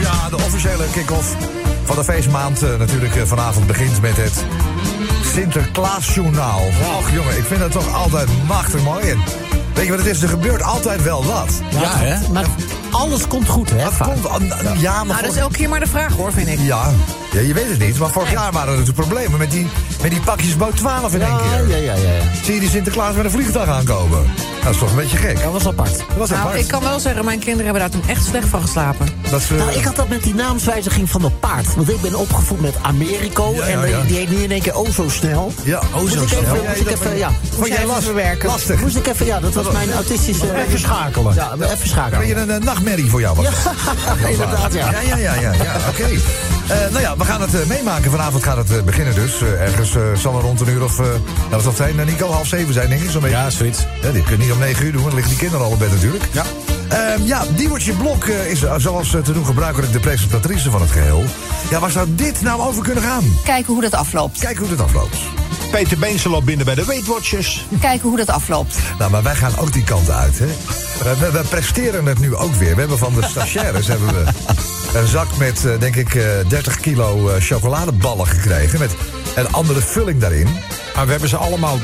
[0.00, 1.36] Ja, de officiële kick-off
[1.84, 4.44] van de feestmaand eh, natuurlijk eh, vanavond begint met het
[5.34, 6.60] Sinterklaasjournaal.
[6.98, 9.10] Och jongen, ik vind dat toch altijd machtig mooi.
[9.10, 9.18] En
[9.74, 10.22] weet je wat het is?
[10.22, 11.60] Er gebeurt altijd wel wat.
[11.70, 12.32] Ja, hè?
[12.32, 12.44] Maar
[12.94, 14.04] alles komt goed, hè?
[14.04, 16.48] Komt, an- an- ja, maar Nou, dat is elke keer maar de vraag, hoor, vind
[16.48, 16.58] ik.
[16.58, 16.90] ja,
[17.34, 17.98] ja, je weet het niet.
[17.98, 19.66] Maar vorig jaar waren er natuurlijk problemen met die,
[20.02, 21.68] met die pakjes boot 12 in één Ja, keer.
[21.68, 22.22] ja, ja, ja, ja.
[22.44, 24.30] Zie je die Sinterklaas met een vliegtuig aankomen?
[24.64, 25.42] Dat is toch een beetje gek.
[25.42, 25.96] Dat was apart.
[25.98, 26.58] Dat was Nou, apart.
[26.60, 29.08] ik kan wel zeggen, mijn kinderen hebben daar toen echt slecht van geslapen.
[29.30, 31.74] Dat ze, Nou, ik had dat met die naamswijziging van dat paard.
[31.74, 33.52] Want ik ben opgevoed met Americo.
[33.54, 33.98] Ja, en ja, ja.
[34.00, 35.52] die- die heet nu in één keer zo snel.
[35.62, 36.40] Ja, zo ik snel.
[36.42, 38.48] even, Ja, moest ik even, ja, vond moest jij even last- verwerken.
[38.48, 38.80] lastig?
[38.80, 40.64] Moest ik even, ja, dat was mijn autistische...
[40.66, 41.34] Even schakelen.
[41.34, 42.18] Ja, even schakelen.
[42.18, 43.36] Ben je een nachtmerrie voor jou?
[43.36, 43.72] Was dat?
[44.30, 44.90] inderdaad, ja.
[44.90, 46.08] Ja, ja, ja, ja, ja oké.
[46.68, 48.10] Eh, nou ja, we gaan het eh, meemaken.
[48.10, 49.40] Vanavond gaat het eh, beginnen dus.
[49.40, 52.30] Eh, ergens eh, zal er rond een uur of, eh nou, wat zal zijn, Nico,
[52.30, 53.10] half zeven zijn denk ik.
[53.10, 53.36] Zo'n beetje.
[53.36, 53.78] Ja, zoiets.
[54.02, 55.78] Ja, dit kun je niet om negen uur doen, dan liggen die kinderen al op
[55.78, 56.24] bed natuurlijk.
[56.32, 56.44] Ja.
[56.88, 61.24] Ehm, ja, Diewertje Blok eh, is zoals te doen gebruikelijk de presentatrice van het geheel.
[61.70, 63.24] Ja, waar zou dit nou over kunnen gaan?
[63.44, 64.38] Kijken hoe dat afloopt.
[64.38, 65.16] Kijk hoe dit afloopt.
[65.70, 67.66] Peter Beensel loopt binnen bij de Weight Watchers.
[67.80, 68.78] Kijken hoe dat afloopt.
[68.98, 70.46] Nou, maar wij gaan ook die kant uit, hè.
[71.02, 72.74] We, we, we presteren het nu ook weer.
[72.74, 74.24] We hebben van de stagiaires hebben we
[74.94, 78.78] een zak met, eh, denk ik, eh, 30 kilo eh, chocoladeballen gekregen.
[78.78, 78.90] Met
[79.34, 80.48] een andere vulling daarin.
[80.94, 81.78] Maar we hebben ze allemaal,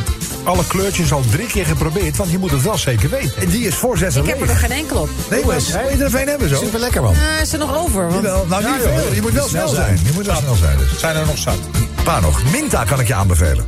[0.44, 2.16] alle kleurtjes al drie keer geprobeerd.
[2.16, 3.42] Want je moet het wel zeker weten.
[3.42, 5.09] En die is voor zes Ik heb er nog geen enkel op.
[5.31, 6.57] Nee, maar wil je er een hebben zo?
[6.57, 7.14] Super lekker, man.
[7.14, 8.03] Eh, is er nog over?
[8.03, 8.14] Want...
[8.14, 9.14] Jawel, nou niet Ja, veel.
[9.14, 9.96] Je moet wel snel zijn.
[9.96, 10.07] zijn.
[10.07, 10.99] Je moet wel snel zijn dus.
[10.99, 11.59] Zijn er nog zat?
[11.96, 12.42] Een paar nog.
[12.53, 13.64] Minta kan ik je aanbevelen.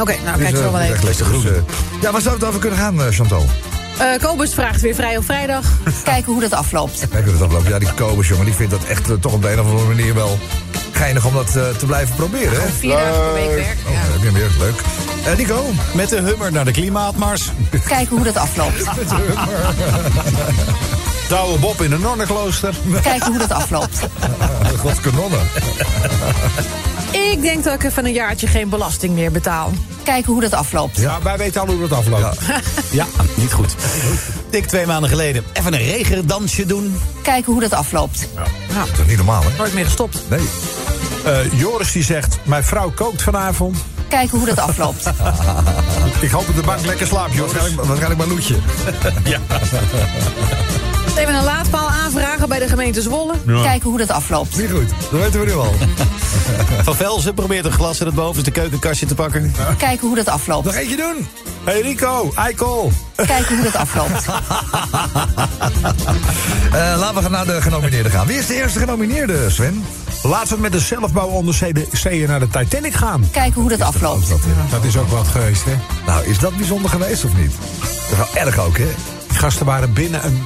[0.00, 1.04] Oké, nou kijk is, zo eh, wel echt even.
[1.04, 1.32] lekker.
[1.32, 1.62] Dus, eh,
[2.00, 3.46] ja, waar zou het over kunnen gaan, eh, Chantal?
[3.98, 5.64] Eh Kobus vraagt weer vrij op vrijdag.
[6.04, 7.06] Kijken hoe dat afloopt.
[7.10, 7.66] Kijk hoe het afloopt.
[7.68, 9.88] Ja, die Kobus, jongen, die vindt dat echt eh, toch op de een of andere
[9.88, 10.38] manier wel
[10.92, 12.60] geinig om dat eh, te blijven proberen.
[12.60, 12.68] Hè?
[12.78, 13.76] Vier dagen per week werk.
[13.86, 13.98] Oh, Ja.
[14.12, 14.50] heb je meer.
[14.58, 14.80] Leuk.
[15.24, 15.64] Eh, Nico?
[15.94, 17.50] Met de hummer naar de klimaatmars.
[17.86, 18.84] Kijken hoe dat afloopt.
[21.28, 22.74] Douwe Bob in een nonnenklooster.
[23.02, 23.98] Kijken hoe dat afloopt.
[24.78, 25.40] God kanonnen.
[27.10, 29.72] Ik denk dat ik even een jaartje geen belasting meer betaal.
[30.02, 30.96] Kijken hoe dat afloopt.
[30.96, 32.38] Ja, wij weten al hoe dat afloopt.
[32.90, 33.74] Ja, niet goed.
[34.50, 35.44] Dik twee maanden geleden.
[35.52, 37.00] Even een regendansje doen.
[37.22, 38.28] Kijken hoe dat afloopt.
[38.74, 39.48] Dat is niet normaal, hè?
[39.58, 40.22] Nooit meer gestopt.
[40.28, 40.48] Nee.
[41.24, 43.76] Eh, Joris die zegt, mijn vrouw kookt vanavond.
[44.08, 45.06] Kijken hoe dat afloopt.
[46.20, 47.52] Ik hoop dat de bank lekker slaapt, Joris.
[47.52, 48.56] Waarschijnlijk, waarschijnlijk maar Loetje.
[51.20, 51.87] Even een laadpaal
[52.48, 53.34] bij de gemeente Zwolle.
[53.62, 54.56] Kijken hoe dat afloopt.
[54.56, 54.88] Niet goed.
[55.10, 55.74] Dat weten we nu al.
[56.84, 59.52] Van Velzen probeert een glas in het bovenste keukenkastje te pakken.
[59.78, 60.64] Kijken hoe dat afloopt.
[60.64, 61.28] Nog eentje doen.
[61.64, 62.92] Hey Rico, Eikel.
[63.16, 64.24] Kijken hoe dat afloopt.
[66.68, 68.26] Eh, laten we gaan naar de genomineerden gaan.
[68.26, 69.84] Wie is de eerste genomineerde, Sven?
[70.22, 73.28] Laten we met de zelfbouwonderzeeën naar de Titanic gaan.
[73.30, 74.28] Kijken hoe dat afloopt.
[74.70, 75.74] Dat is ook wat geweest, hè?
[76.06, 77.52] Nou, is dat bijzonder geweest of niet?
[77.80, 78.88] Dat is wel erg ook, hè?
[79.28, 80.42] Die gasten waren binnen een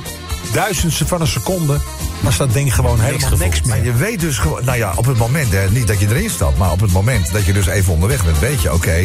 [0.52, 1.78] duizendste van een seconde...
[2.20, 3.40] was dat ding gewoon helemaal gevoeld.
[3.40, 3.84] niks Maar meer.
[3.86, 6.58] je weet dus gewoon, nou ja, op het moment, hè, niet dat je erin stapt,
[6.58, 9.04] maar op het moment dat je dus even onderweg bent, weet je, oké,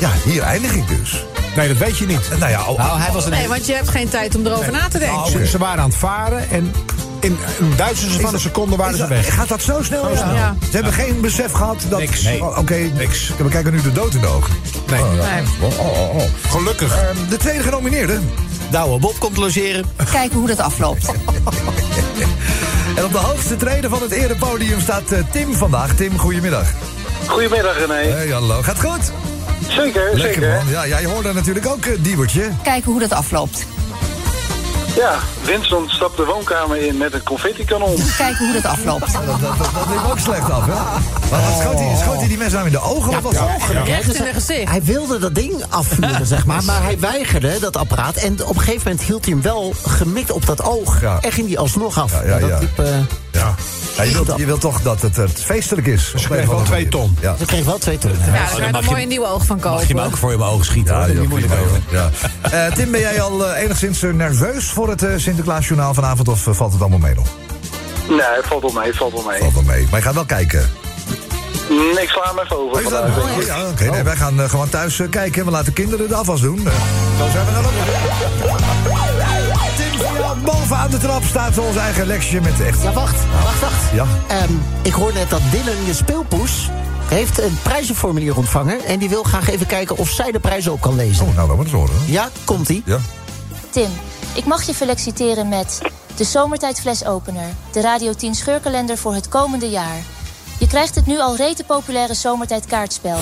[0.00, 1.24] ja, hier eindig ik dus.
[1.56, 2.30] Nee, dat weet je niet.
[2.38, 3.30] Nou ja, oh, Nou, hij was een...
[3.30, 5.30] Nee, want je hebt geen tijd om erover na te denken.
[5.30, 6.72] Ze, ze waren aan het varen en
[7.20, 9.34] in een duizendste van een seconde waren ze weg.
[9.34, 10.12] Gaat dat zo snel?
[10.12, 10.56] Ja.
[10.60, 11.98] Ze hebben geen besef gehad dat...
[11.98, 12.26] Niks.
[12.40, 13.32] Oh, Oké, Niks.
[13.38, 14.54] we kijken nu de dood in de ogen.
[14.90, 15.00] Nee.
[15.00, 15.34] Oh, ja.
[15.34, 15.44] Nee.
[15.60, 16.22] Oh, oh, oh, oh.
[16.48, 16.96] Gelukkig.
[16.96, 18.20] Ehm, de tweede genomineerde.
[18.70, 19.84] Douwe Bob komt logeren.
[20.10, 21.06] Kijken hoe dat afloopt.
[22.96, 25.94] En op de hoogste treden van het erepodium staat eh, Tim vandaag.
[25.94, 26.66] Tim, goedemiddag.
[27.26, 28.10] Goedemiddag René.
[28.10, 28.62] Hey, hallo.
[28.62, 29.12] Gaat goed?
[29.68, 30.48] Zeker, Lekker zeker.
[30.48, 30.68] man.
[30.68, 32.50] Ja, jij hoorde natuurlijk ook uh, Diebertje.
[32.62, 33.66] Kijken hoe dat afloopt.
[34.98, 37.96] Ja, Winston stapt de woonkamer in met een confetti-kanon.
[38.16, 39.12] Kijken hoe dat afloopt.
[39.12, 40.72] Dat, dat, dat, dat liep ook slecht af, hè?
[41.30, 43.24] Maar wat schoot hij, schoot hij die mensen nou in de ogen?
[43.24, 43.70] of?
[43.84, 44.70] Recht in de gezicht.
[44.70, 46.64] Hij wilde dat ding afvuren, zeg maar.
[46.64, 48.16] Maar hij weigerde, dat apparaat.
[48.16, 51.00] En op een gegeven moment hield hij hem wel gemikt op dat oog.
[51.00, 51.18] Ja.
[51.20, 52.12] En ging hij alsnog af.
[52.12, 52.58] Ja, ja, dat ja.
[52.58, 52.86] liep, eh,
[53.38, 53.54] Ja.
[53.96, 56.12] Ja, je, wilt, je wilt toch dat het, het feestelijk is.
[56.16, 57.16] Ze kregen wel twee ton.
[57.20, 57.36] Ja.
[57.38, 58.10] Ze kreeg wel twee ton.
[58.26, 60.18] Ja, daar kan je een nieuw oog van Mag je me ook kopen.
[60.18, 60.94] voor je mijn ogen schieten?
[60.94, 61.28] Ja, hoor.
[61.28, 61.80] Moeilijk over.
[61.90, 62.10] Ja.
[62.66, 66.28] Eh, Tim, ben jij al eh, enigszins eh, nerveus voor het eh, Sinterklaasjournaal vanavond?
[66.28, 67.26] Of valt het allemaal mee nog?
[68.08, 69.38] Nee, valt wel mee, valt wel mee.
[69.40, 69.86] Valt wel mee.
[69.90, 70.70] Maar je gaat wel kijken.
[71.70, 72.76] Mm, Ik sla hem even over.
[72.76, 73.18] Oh, vandaag.
[73.38, 73.84] oh, ja, oké.
[73.90, 75.44] Nee, wij gaan gewoon thuis kijken.
[75.44, 76.58] We laten kinderen de afwas doen.
[77.18, 77.70] Zo zijn we dan ook.
[80.44, 82.82] Bovenaan de trap staat ons eigen Lexje met echt...
[82.82, 83.92] Ja, wacht, wacht, wacht.
[83.92, 84.06] Ja.
[84.28, 86.70] Ehm, ik hoor net dat Dylan, je speelpoes,
[87.04, 88.84] heeft een prijzenformulier ontvangen.
[88.84, 91.26] En die wil graag even kijken of zij de prijzen ook kan lezen.
[91.26, 91.94] Oh, nou, laat maar eens horen.
[92.06, 92.82] Ja, komt-ie.
[92.86, 92.98] Ja.
[93.70, 93.90] Tim,
[94.34, 95.80] ik mag je feliciteren met
[96.16, 100.02] de Zomertijd flesopener, de Radio 10 scheurkalender voor het komende jaar.
[100.58, 103.18] Je krijgt het nu al rete populaire Zomertijd kaartspel.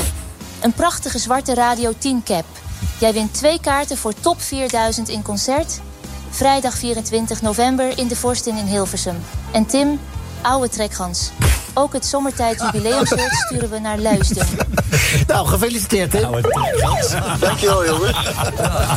[0.60, 2.44] Een prachtige zwarte Radio 10 cap.
[2.98, 5.80] Jij wint twee kaarten voor top 4000 in concert.
[6.30, 9.16] Vrijdag 24 november in de Vorstin in Hilversum.
[9.52, 10.00] En Tim,
[10.42, 11.30] oude trekgans.
[11.74, 14.46] Ook het Zomertijd jubileumshirt sturen we naar Luisden.
[15.26, 16.20] Nou, gefeliciteerd, hè?
[17.40, 18.16] Dankjewel jongens.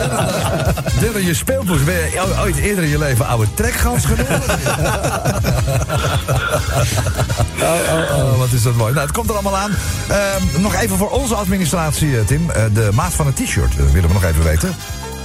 [1.00, 1.84] Dylan, je speelpoes.
[1.84, 4.30] Ben je ooit eerder in je leven oude trekgans genoemd?
[7.62, 8.94] oh, oh, oh, wat is dat mooi.
[8.94, 9.72] Nou, het komt er allemaal aan.
[10.08, 12.50] Ehm, nog even voor onze administratie, eh, Tim.
[12.50, 14.76] Eh, de maat van een t-shirt eh, willen we nog even weten.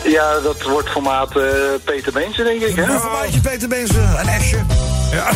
[0.04, 1.44] Ja, dat wordt formaat eh,
[1.84, 2.82] Peter Beense, denk ik, hè?
[2.82, 4.58] Een formaatje Peter Beense, een Esje.
[5.10, 5.28] Ja.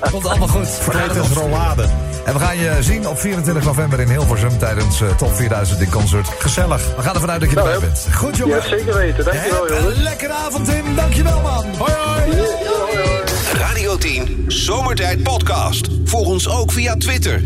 [0.10, 0.68] Komt allemaal goed.
[0.68, 1.84] Vergeet eens rollade.
[2.24, 5.90] En we gaan je zien op 24 november in Hilversum tijdens eh, Top 4000 in
[5.90, 6.28] concert.
[6.38, 6.82] Gezellig.
[6.96, 8.06] We gaan ervan uit dat je erbij Nou, bent.
[8.14, 8.56] Goed, jongen.
[8.56, 9.24] Ja, zeker weten.
[9.24, 9.96] Dankjewel Heb jongens.
[9.96, 10.96] Een lekkere avond, Tim.
[10.96, 11.64] Dankjewel, man.
[11.78, 12.42] Hoi, hoi.
[13.52, 15.88] Radio 10 Zomertijd Podcast.
[16.04, 17.42] Volg ons ook via Twitter.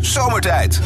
[0.00, 0.80] Zomertijd.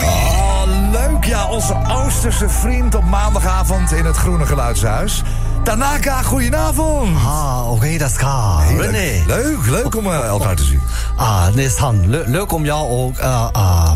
[0.00, 0.62] Oh,
[0.92, 1.24] leuk.
[1.24, 5.22] Ja, onze Oosterse vriend op maandagavond in het Groene Geluidshuis.
[5.64, 7.16] Tanaka, goedenavond.
[7.26, 8.58] Ah, oké, dat is ka.
[8.78, 9.22] René.
[9.26, 10.80] Leuk, leuk om eh, elkaar te zien.
[11.16, 13.90] Ah, nee, Stan, le- leuk om jou ook uh, uh,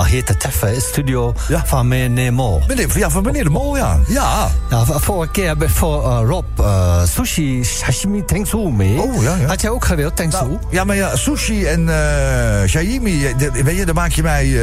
[0.00, 0.80] al hier te treffen.
[0.82, 1.34] Studio
[1.64, 2.62] van meneer Mol.
[2.66, 3.98] Meneer, ja, van meneer de Mol, ja.
[4.08, 4.48] Ja.
[4.70, 9.00] Ja, v- vorige keer voor eh, Rob eh, sushi sashimi tengsu mee.
[9.00, 9.46] Oh, ja, ja.
[9.46, 10.58] Had jij ook gewild, tengsu?
[10.70, 11.88] Ja, maar ja, sushi en
[12.68, 14.56] shaimi, eh, de- weet je, daar maak je mij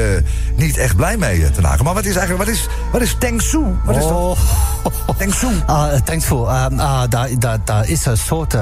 [0.56, 1.84] niet echt blij mee, Ten Hage.
[1.84, 3.60] Maar wat is eigenlijk, wat is, wat is tengsu?
[3.86, 4.38] Wat is dat?
[5.17, 5.47] Tengsu?
[5.65, 6.36] Ah, uh, tengsu.
[6.36, 8.56] Uh, uh, daar, daar, daar is een soort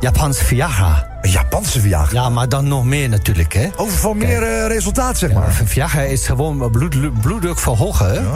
[0.00, 1.06] Japans Viagra.
[1.24, 2.20] Een Japanse Viagra?
[2.20, 3.68] Ja, maar dan nog meer natuurlijk, hè.
[3.76, 5.52] Over voor meer eh, resultaat, zeg maar.
[5.64, 8.26] Viagra is gewoon bloed, bloeddruk verhogen.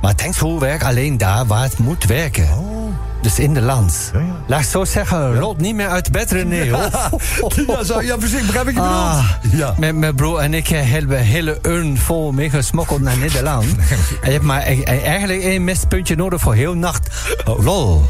[0.00, 2.44] Maar tengsu werkt alleen daar waar het moet werken.
[2.44, 2.77] Oh.
[3.22, 4.12] Dus in de land.
[4.46, 6.70] Laat ik zo zeggen, rolt niet meer uit bed, René.
[6.70, 6.88] hoor.
[7.66, 8.46] ja, zo, ja, precies.
[8.46, 8.80] Begrijp wat je.
[8.80, 9.74] Ah, Ja.
[9.78, 13.64] Met mijn broer en ik hebben een hele urn vol meegesmokkeld naar Nederland.
[14.22, 17.08] en je hebt maar e- e- eigenlijk één mestpuntje nodig voor heel nacht.
[17.44, 18.04] Lol.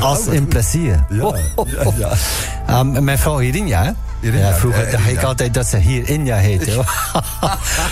[0.00, 1.04] Als in plezier.
[1.20, 1.36] Oh.
[1.66, 2.12] Ja, ja,
[2.66, 2.78] ja.
[2.80, 3.94] Um, mijn vrouw Irinja.
[4.20, 6.70] Irinja, ja, vroeger eh, dacht ik altijd dat ze hier Inja heette.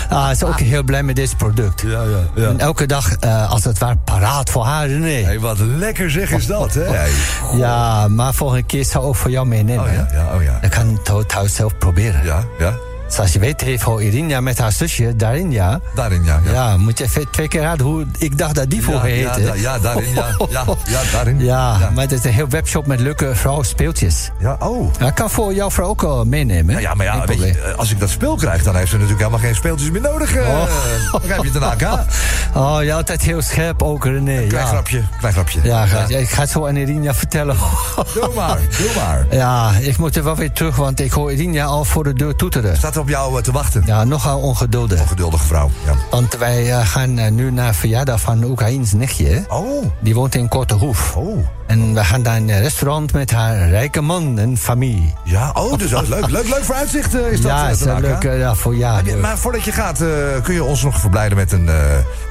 [0.09, 1.81] ah, ze is ook heel blij met dit product.
[1.81, 2.47] Ja, ja, ja.
[2.47, 5.23] En elke dag, eh, als het ware, paraat voor haar, René.
[5.23, 6.83] Hey, wat lekker zeg is dat, hè?
[6.83, 7.11] Hey.
[7.53, 9.85] Ja, maar volgende keer zou ik ook voor jou meenemen.
[9.85, 10.57] Oh ja, ja, oh ja.
[10.61, 12.25] Dan kan het thuis zelf proberen.
[12.25, 12.73] Ja, ja.
[13.07, 15.79] Zoals je weet heeft voor Irinja met haar zusje Darinja.
[15.95, 16.41] Daarin, ja.
[16.51, 19.41] Ja, moet je even twee keer raden hoe ik dacht dat die voor heette.
[19.41, 20.27] ja, ja, daarin, ja.
[20.49, 21.39] Ja, ja, daarin.
[21.39, 21.89] Ja, Ja.
[21.93, 24.29] maar het is een heel webshop met leuke vrouwspeeltjes.
[24.39, 24.93] Ja, oh.
[24.99, 26.65] Ja, kan voor jouw vrouw ook wel meenemen.
[26.65, 28.93] Nou ja, maar ja, weet je, eh, als ik dat speel krijg, dan heeft ze
[28.95, 30.35] natuurlijk helemaal geen speeltjes meer nodig.
[30.35, 30.63] eh.
[31.11, 32.03] Begrijp je het daarna, hè?
[32.55, 34.47] Oh, je altijd heel scherp ook, René.
[34.47, 34.65] Klein ja.
[34.65, 35.59] grapje, klein grapje.
[35.63, 37.55] Ja, ga- ik ga het zo aan Irinja vertellen.
[38.13, 39.25] Doe maar, doe maar.
[39.29, 42.35] Ja, ik moet er wel weer terug, want ik hoor Irinja al voor de deur
[42.35, 42.77] toeteren.
[42.77, 43.83] Staat op jou eh, te wachten?
[43.85, 45.01] Ja, nogal ongeduldig.
[45.01, 45.93] Ongeduldige vrouw, ja.
[46.09, 49.45] Want wij eh, gaan eh, nu naar verjaardag van een Oekraïns nichtje.
[49.47, 49.85] Oh.
[49.99, 51.15] Die woont in Kortehoef.
[51.15, 51.47] Oh.
[51.67, 55.13] En we gaan naar een restaurant met haar rijke man en familie.
[55.23, 57.51] Ja, oh, dus ook leuk, leuk, leuk vooruitzicht is dat.
[57.51, 59.01] ja, is maken, leuk ja, voor ja.
[59.21, 60.03] Maar voordat je gaat,
[60.43, 61.69] kun je ons nog verblijden met, een,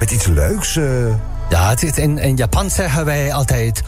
[0.01, 0.77] met iets leuks?
[0.77, 0.85] eh?
[1.49, 3.83] Ja, het is in, in Japan zeggen wij altijd...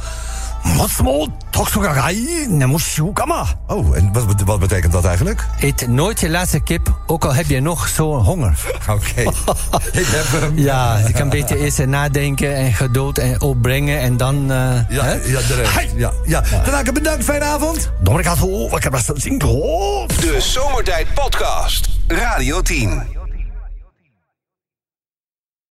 [0.77, 3.45] Motsmo toksugagai nemushukama.
[3.67, 5.45] Oh, en wat, wat betekent dat eigenlijk?
[5.61, 8.59] Eet nooit je laatste kip, ook al heb je nog zo'n honger.
[8.91, 9.21] Oké,
[10.01, 10.59] ik heb hem.
[10.59, 14.51] Ja, je kan beter eerst nadenken en geduld en opbrengen en dan...
[14.51, 14.57] eh,
[14.89, 15.13] Ja, hè?
[15.13, 15.93] ja, de rest.
[15.97, 16.41] Ja, ja.
[16.65, 17.91] Tanaka, bedankt, fijne avond.
[18.01, 21.89] Dommerigato, ik heb best zien De Zomertijd Podcast.
[22.07, 23.03] Radio 10.